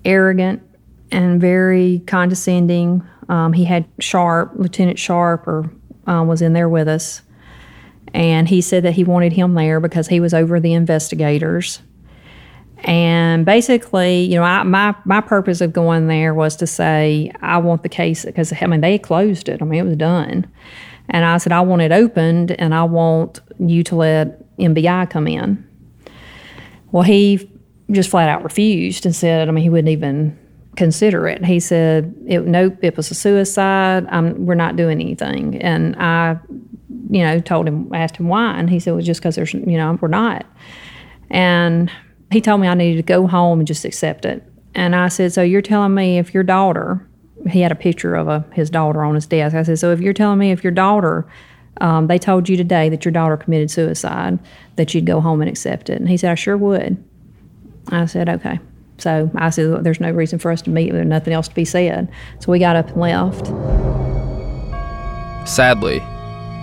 arrogant 0.03 0.63
and 1.11 1.39
very 1.39 2.01
condescending. 2.07 3.03
Um, 3.27 3.53
he 3.53 3.65
had 3.65 3.85
Sharp, 3.99 4.53
Lieutenant 4.55 4.99
Sharp, 4.99 5.47
or 5.47 5.71
uh, 6.07 6.23
was 6.23 6.41
in 6.41 6.53
there 6.53 6.69
with 6.69 6.87
us, 6.87 7.21
and 8.13 8.47
he 8.47 8.61
said 8.61 8.83
that 8.83 8.93
he 8.93 9.03
wanted 9.03 9.33
him 9.33 9.53
there 9.53 9.79
because 9.79 10.07
he 10.07 10.19
was 10.19 10.33
over 10.33 10.59
the 10.59 10.73
investigators. 10.73 11.81
And 12.81 13.45
basically, 13.45 14.21
you 14.21 14.35
know, 14.35 14.43
I, 14.43 14.63
my 14.63 14.95
my 15.05 15.21
purpose 15.21 15.61
of 15.61 15.73
going 15.73 16.07
there 16.07 16.33
was 16.33 16.55
to 16.57 16.67
say 16.67 17.31
I 17.41 17.57
want 17.57 17.83
the 17.83 17.89
case 17.89 18.25
because 18.25 18.53
I 18.61 18.65
mean 18.67 18.81
they 18.81 18.97
closed 18.97 19.49
it. 19.49 19.61
I 19.61 19.65
mean 19.65 19.81
it 19.81 19.85
was 19.85 19.97
done, 19.97 20.49
and 21.09 21.25
I 21.25 21.37
said 21.37 21.51
I 21.51 21.61
want 21.61 21.81
it 21.81 21.91
opened, 21.91 22.51
and 22.51 22.73
I 22.73 22.83
want 22.85 23.41
you 23.59 23.83
to 23.83 23.95
let 23.95 24.57
MBI 24.57 25.09
come 25.09 25.27
in. 25.27 25.65
Well, 26.91 27.03
he 27.03 27.49
just 27.91 28.09
flat 28.09 28.29
out 28.29 28.43
refused 28.43 29.05
and 29.05 29.15
said, 29.15 29.47
I 29.47 29.51
mean, 29.51 29.63
he 29.63 29.69
wouldn't 29.69 29.89
even 29.89 30.37
consider 30.79 31.27
it. 31.27 31.43
He 31.43 31.59
said, 31.59 32.15
it, 32.25 32.47
"Nope, 32.47 32.77
it 32.81 32.95
was 32.95 33.11
a 33.11 33.13
suicide. 33.13 34.07
I'm, 34.09 34.45
we're 34.45 34.55
not 34.55 34.77
doing 34.77 35.01
anything." 35.01 35.61
And 35.61 35.93
I, 35.97 36.39
you 37.09 37.21
know, 37.21 37.39
told 37.41 37.67
him, 37.67 37.93
asked 37.93 38.15
him 38.15 38.29
why, 38.29 38.57
and 38.57 38.69
he 38.69 38.79
said, 38.79 38.93
"Well, 38.93 39.03
just 39.03 39.19
because 39.19 39.35
there's, 39.35 39.53
you 39.53 39.77
know, 39.77 39.99
we're 40.01 40.07
not." 40.07 40.45
And 41.29 41.91
he 42.31 42.39
told 42.39 42.61
me 42.61 42.67
I 42.69 42.75
needed 42.75 42.95
to 42.95 43.03
go 43.03 43.27
home 43.27 43.59
and 43.59 43.67
just 43.67 43.83
accept 43.83 44.23
it. 44.23 44.41
And 44.73 44.95
I 44.95 45.09
said, 45.09 45.33
"So 45.33 45.41
you're 45.41 45.61
telling 45.61 45.93
me 45.93 46.17
if 46.17 46.33
your 46.33 46.43
daughter?" 46.43 47.05
He 47.49 47.61
had 47.61 47.71
a 47.71 47.75
picture 47.75 48.15
of 48.15 48.27
a, 48.27 48.45
his 48.53 48.69
daughter 48.69 49.03
on 49.03 49.15
his 49.15 49.25
desk. 49.25 49.55
I 49.55 49.63
said, 49.63 49.79
"So 49.79 49.91
if 49.91 49.99
you're 49.99 50.13
telling 50.13 50.39
me 50.39 50.51
if 50.51 50.63
your 50.63 50.71
daughter?" 50.71 51.27
Um, 51.81 52.07
they 52.07 52.17
told 52.17 52.49
you 52.49 52.57
today 52.57 52.89
that 52.89 53.05
your 53.05 53.13
daughter 53.13 53.37
committed 53.37 53.71
suicide, 53.71 54.37
that 54.75 54.93
you'd 54.93 55.05
go 55.05 55.21
home 55.21 55.39
and 55.39 55.49
accept 55.49 55.89
it. 55.89 55.97
And 55.97 56.09
he 56.09 56.17
said, 56.17 56.31
I 56.31 56.35
sure 56.35 56.57
would. 56.57 57.01
I 57.87 58.05
said, 58.05 58.27
okay. 58.27 58.59
So 59.01 59.29
I 59.35 59.49
said, 59.49 59.83
there's 59.83 59.99
no 59.99 60.11
reason 60.11 60.39
for 60.39 60.51
us 60.51 60.61
to 60.63 60.69
meet. 60.69 60.91
There's 60.91 61.07
nothing 61.07 61.33
else 61.33 61.47
to 61.47 61.55
be 61.55 61.65
said. 61.65 62.09
So 62.39 62.51
we 62.51 62.59
got 62.59 62.75
up 62.75 62.89
and 62.89 62.97
left. 62.97 63.47
Sadly, 65.47 66.03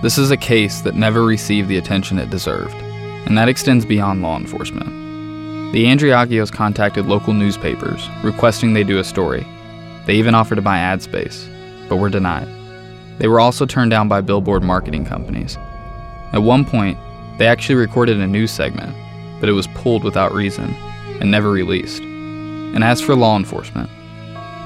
this 0.03 0.19
is 0.19 0.31
a 0.31 0.37
case 0.37 0.83
that 0.83 0.95
never 0.95 1.25
received 1.25 1.69
the 1.69 1.79
attention 1.79 2.19
it 2.19 2.31
deserved, 2.31 2.75
and 3.27 3.37
that 3.37 3.49
extends 3.49 3.85
beyond 3.85 4.23
law 4.23 4.37
enforcement. 4.37 4.87
The 5.73 5.87
Andreacchios 5.87 6.53
contacted 6.53 7.07
local 7.07 7.33
newspapers 7.33 8.09
requesting 8.23 8.73
they 8.73 8.85
do 8.85 8.99
a 8.99 9.05
story. 9.05 9.47
They 10.05 10.15
even 10.15 10.35
offered 10.35 10.57
to 10.57 10.63
buy 10.63 10.79
ad 10.79 11.03
space, 11.03 11.49
but 11.89 11.97
were 11.97 12.09
denied. 12.09 12.49
They 13.19 13.29
were 13.29 13.41
also 13.41 13.67
turned 13.67 13.91
down 13.91 14.09
by 14.09 14.21
billboard 14.21 14.63
marketing 14.63 15.07
companies. 15.07 15.57
At 16.33 16.43
one 16.43 16.65
point, 16.65 16.99
they 17.39 17.47
actually 17.47 17.77
recorded 17.77 18.21
a 18.21 18.27
news 18.27 18.51
segment, 18.51 18.95
but 19.41 19.49
it 19.49 19.53
was 19.53 19.67
pulled 19.69 20.05
without 20.05 20.33
reason 20.33 20.75
and 21.21 21.31
never 21.31 21.51
released. 21.51 22.03
And 22.75 22.83
as 22.85 23.01
for 23.01 23.15
law 23.15 23.37
enforcement, 23.37 23.91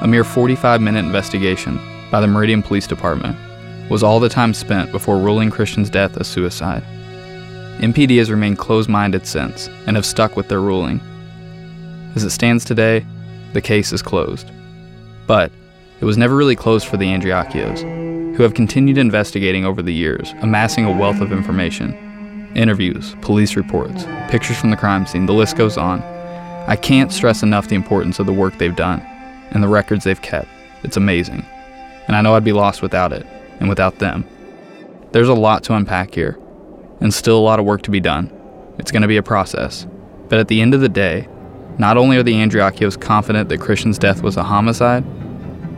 a 0.00 0.06
mere 0.08 0.24
45 0.24 0.80
minute 0.80 1.04
investigation 1.04 1.78
by 2.10 2.20
the 2.20 2.26
Meridian 2.26 2.62
Police 2.62 2.86
Department 2.86 3.36
was 3.90 4.02
all 4.02 4.20
the 4.20 4.28
time 4.28 4.54
spent 4.54 4.92
before 4.92 5.18
ruling 5.18 5.50
Christian's 5.50 5.90
death 5.90 6.16
a 6.16 6.24
suicide. 6.24 6.82
MPD 7.80 8.18
has 8.18 8.30
remained 8.30 8.58
closed 8.58 8.88
minded 8.88 9.26
since 9.26 9.68
and 9.86 9.96
have 9.96 10.06
stuck 10.06 10.36
with 10.36 10.48
their 10.48 10.60
ruling. 10.60 11.00
As 12.14 12.24
it 12.24 12.30
stands 12.30 12.64
today, 12.64 13.04
the 13.52 13.60
case 13.60 13.92
is 13.92 14.02
closed. 14.02 14.50
But 15.26 15.50
it 16.00 16.04
was 16.04 16.18
never 16.18 16.36
really 16.36 16.56
closed 16.56 16.86
for 16.86 16.96
the 16.96 17.06
Andreacchios, 17.06 18.36
who 18.36 18.42
have 18.42 18.54
continued 18.54 18.98
investigating 18.98 19.64
over 19.64 19.82
the 19.82 19.94
years, 19.94 20.34
amassing 20.40 20.84
a 20.84 20.92
wealth 20.92 21.20
of 21.20 21.32
information 21.32 22.06
interviews, 22.54 23.14
police 23.20 23.56
reports, 23.56 24.04
pictures 24.28 24.58
from 24.58 24.70
the 24.70 24.76
crime 24.76 25.06
scene, 25.06 25.26
the 25.26 25.32
list 25.32 25.56
goes 25.56 25.76
on. 25.76 26.00
I 26.70 26.76
can't 26.76 27.12
stress 27.12 27.42
enough 27.42 27.66
the 27.66 27.74
importance 27.74 28.20
of 28.20 28.26
the 28.26 28.32
work 28.32 28.56
they've 28.56 28.76
done 28.76 29.00
and 29.50 29.60
the 29.60 29.66
records 29.66 30.04
they've 30.04 30.22
kept. 30.22 30.46
It's 30.84 30.96
amazing. 30.96 31.44
And 32.06 32.14
I 32.14 32.22
know 32.22 32.36
I'd 32.36 32.44
be 32.44 32.52
lost 32.52 32.80
without 32.80 33.12
it 33.12 33.26
and 33.58 33.68
without 33.68 33.98
them. 33.98 34.24
There's 35.10 35.28
a 35.28 35.34
lot 35.34 35.64
to 35.64 35.74
unpack 35.74 36.14
here, 36.14 36.38
and 37.00 37.12
still 37.12 37.36
a 37.36 37.42
lot 37.42 37.58
of 37.58 37.66
work 37.66 37.82
to 37.82 37.90
be 37.90 37.98
done. 37.98 38.32
It's 38.78 38.92
going 38.92 39.02
to 39.02 39.08
be 39.08 39.16
a 39.16 39.22
process. 39.22 39.84
But 40.28 40.38
at 40.38 40.46
the 40.46 40.60
end 40.60 40.72
of 40.72 40.80
the 40.80 40.88
day, 40.88 41.26
not 41.78 41.96
only 41.96 42.16
are 42.18 42.22
the 42.22 42.34
Andreacchios 42.34 43.00
confident 43.00 43.48
that 43.48 43.60
Christian's 43.60 43.98
death 43.98 44.22
was 44.22 44.36
a 44.36 44.44
homicide, 44.44 45.04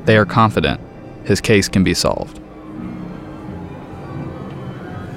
they 0.05 0.19
are 0.19 0.27
confident 0.27 0.79
his 1.25 1.41
case 1.41 1.69
can 1.69 1.83
be 1.83 1.95
solved. 1.95 2.39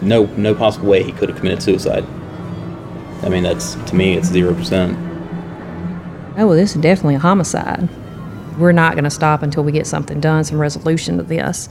No, 0.02 0.26
no 0.38 0.56
possible 0.56 0.88
way 0.88 1.04
he 1.04 1.12
could 1.12 1.28
have 1.28 1.38
committed 1.38 1.62
suicide. 1.62 2.06
I 3.24 3.28
mean, 3.30 3.44
that's 3.44 3.76
to 3.76 3.96
me, 3.96 4.14
it's 4.14 4.30
zero 4.30 4.54
percent. 4.54 5.15
Oh, 6.38 6.48
well, 6.48 6.58
this 6.58 6.76
is 6.76 6.82
definitely 6.82 7.16
a 7.16 7.20
homicide. 7.20 7.88
We're 8.58 8.74
not 8.74 8.96
going 8.96 9.06
to 9.06 9.10
stop 9.10 9.42
until 9.42 9.64
we 9.64 9.72
get 9.72 9.88
something 9.88 10.20
done, 10.20 10.44
some 10.44 10.60
resolution 10.60 11.16
to 11.16 11.24
this. 11.24 11.70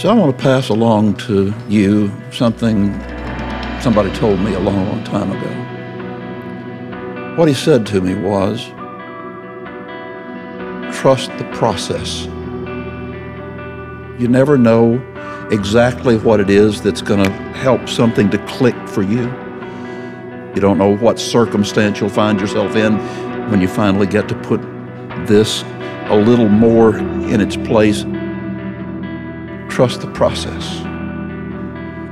So 0.00 0.08
I 0.08 0.14
want 0.14 0.34
to 0.34 0.42
pass 0.42 0.70
along 0.70 1.16
to 1.16 1.52
you 1.68 2.10
something 2.32 2.98
somebody 3.82 4.10
told 4.14 4.40
me 4.40 4.54
a 4.54 4.58
long, 4.58 4.88
long 4.88 5.04
time 5.04 5.30
ago. 5.30 5.50
What 7.36 7.46
he 7.46 7.52
said 7.52 7.84
to 7.88 8.00
me 8.00 8.14
was, 8.14 8.64
trust 10.96 11.30
the 11.36 11.44
process. 11.52 12.24
You 14.18 14.28
never 14.28 14.56
know 14.56 14.98
exactly 15.50 16.16
what 16.16 16.40
it 16.40 16.48
is 16.48 16.80
that's 16.80 17.02
going 17.02 17.22
to 17.22 17.30
help 17.30 17.86
something 17.86 18.30
to 18.30 18.38
click 18.46 18.76
for 18.88 19.02
you. 19.02 19.30
You 20.54 20.60
don't 20.60 20.78
know 20.78 20.96
what 20.96 21.18
circumstance 21.18 22.00
you'll 22.00 22.08
find 22.08 22.40
yourself 22.40 22.74
in 22.74 22.98
when 23.50 23.60
you 23.60 23.68
finally 23.68 24.06
get 24.06 24.28
to 24.28 24.34
put 24.42 24.60
this 25.26 25.62
a 26.06 26.16
little 26.16 26.48
more 26.48 26.96
in 26.96 27.40
its 27.40 27.56
place. 27.56 28.02
Trust 29.72 30.00
the 30.00 30.10
process. 30.12 30.80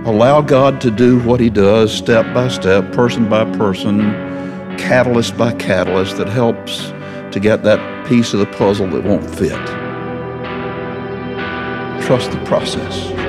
Allow 0.06 0.40
God 0.40 0.80
to 0.82 0.90
do 0.90 1.18
what 1.20 1.40
He 1.40 1.50
does 1.50 1.92
step 1.92 2.32
by 2.32 2.46
step, 2.48 2.92
person 2.92 3.28
by 3.28 3.44
person, 3.56 4.12
catalyst 4.78 5.36
by 5.36 5.52
catalyst 5.54 6.16
that 6.18 6.28
helps 6.28 6.90
to 7.32 7.40
get 7.40 7.64
that 7.64 8.06
piece 8.06 8.32
of 8.32 8.40
the 8.40 8.46
puzzle 8.46 8.88
that 8.90 9.02
won't 9.02 9.28
fit. 9.28 9.50
Trust 12.06 12.30
the 12.30 12.42
process. 12.46 13.27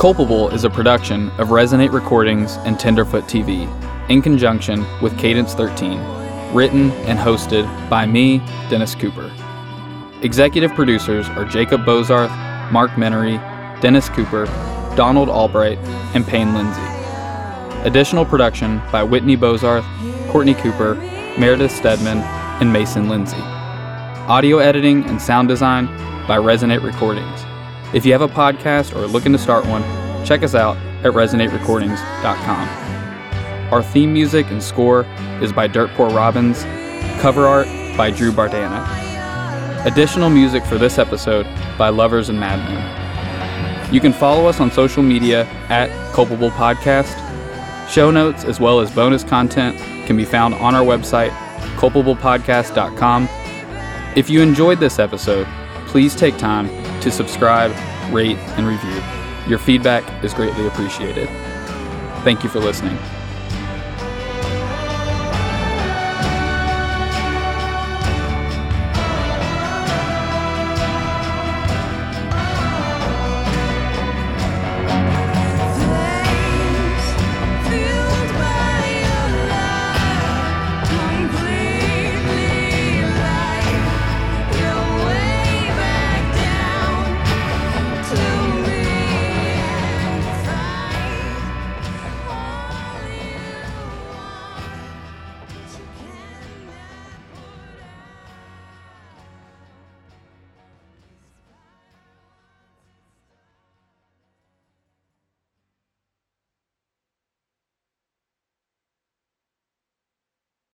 Culpable 0.00 0.48
is 0.48 0.64
a 0.64 0.70
production 0.70 1.28
of 1.32 1.48
Resonate 1.48 1.92
Recordings 1.92 2.56
and 2.64 2.80
Tenderfoot 2.80 3.24
TV 3.24 3.68
in 4.08 4.22
conjunction 4.22 4.82
with 5.02 5.18
Cadence 5.18 5.52
13, 5.52 5.98
written 6.54 6.90
and 7.04 7.18
hosted 7.18 7.66
by 7.90 8.06
me, 8.06 8.38
Dennis 8.70 8.94
Cooper. 8.94 9.30
Executive 10.22 10.72
producers 10.72 11.28
are 11.28 11.44
Jacob 11.44 11.82
Bozarth, 11.82 12.30
Mark 12.72 12.92
Menery, 12.92 13.38
Dennis 13.82 14.08
Cooper, 14.08 14.46
Donald 14.96 15.28
Albright, 15.28 15.76
and 16.14 16.26
Payne 16.26 16.54
Lindsey. 16.54 16.80
Additional 17.86 18.24
production 18.24 18.80
by 18.90 19.02
Whitney 19.02 19.36
Bozarth, 19.36 19.84
Courtney 20.30 20.54
Cooper, 20.54 20.94
Meredith 21.38 21.72
Stedman, 21.72 22.20
and 22.62 22.72
Mason 22.72 23.10
Lindsay. 23.10 23.36
Audio 23.36 24.60
editing 24.60 25.04
and 25.04 25.20
sound 25.20 25.48
design 25.48 25.84
by 26.26 26.38
Resonate 26.38 26.82
Recordings. 26.82 27.49
If 27.92 28.06
you 28.06 28.12
have 28.12 28.22
a 28.22 28.28
podcast 28.28 28.94
or 28.94 29.02
are 29.02 29.08
looking 29.08 29.32
to 29.32 29.38
start 29.38 29.66
one, 29.66 29.82
check 30.24 30.44
us 30.44 30.54
out 30.54 30.76
at 31.04 31.12
resonaterecordings.com. 31.12 33.72
Our 33.72 33.82
theme 33.82 34.12
music 34.12 34.48
and 34.50 34.62
score 34.62 35.04
is 35.42 35.52
by 35.52 35.66
Dirt 35.66 35.90
Poor 35.94 36.08
Robins, 36.08 36.62
cover 37.20 37.48
art 37.48 37.66
by 37.96 38.12
Drew 38.12 38.30
Bardana. 38.30 38.86
Additional 39.84 40.30
music 40.30 40.64
for 40.64 40.78
this 40.78 40.98
episode 40.98 41.46
by 41.76 41.88
Lovers 41.88 42.28
and 42.28 42.38
Madmen. 42.38 43.92
You 43.92 44.00
can 44.00 44.12
follow 44.12 44.46
us 44.46 44.60
on 44.60 44.70
social 44.70 45.02
media 45.02 45.46
at 45.68 45.90
Culpable 46.12 46.50
Podcast. 46.50 47.16
Show 47.88 48.12
notes 48.12 48.44
as 48.44 48.60
well 48.60 48.78
as 48.78 48.88
bonus 48.92 49.24
content 49.24 49.76
can 50.06 50.16
be 50.16 50.24
found 50.24 50.54
on 50.54 50.76
our 50.76 50.84
website, 50.84 51.30
culpablepodcast.com. 51.76 53.28
If 54.14 54.30
you 54.30 54.42
enjoyed 54.42 54.78
this 54.78 55.00
episode, 55.00 55.48
please 55.86 56.14
take 56.14 56.38
time 56.38 56.68
to 57.00 57.10
subscribe, 57.10 57.70
rate, 58.12 58.38
and 58.56 58.66
review. 58.66 59.02
Your 59.48 59.58
feedback 59.58 60.24
is 60.24 60.34
greatly 60.34 60.66
appreciated. 60.66 61.28
Thank 62.22 62.44
you 62.44 62.50
for 62.50 62.60
listening. 62.60 62.98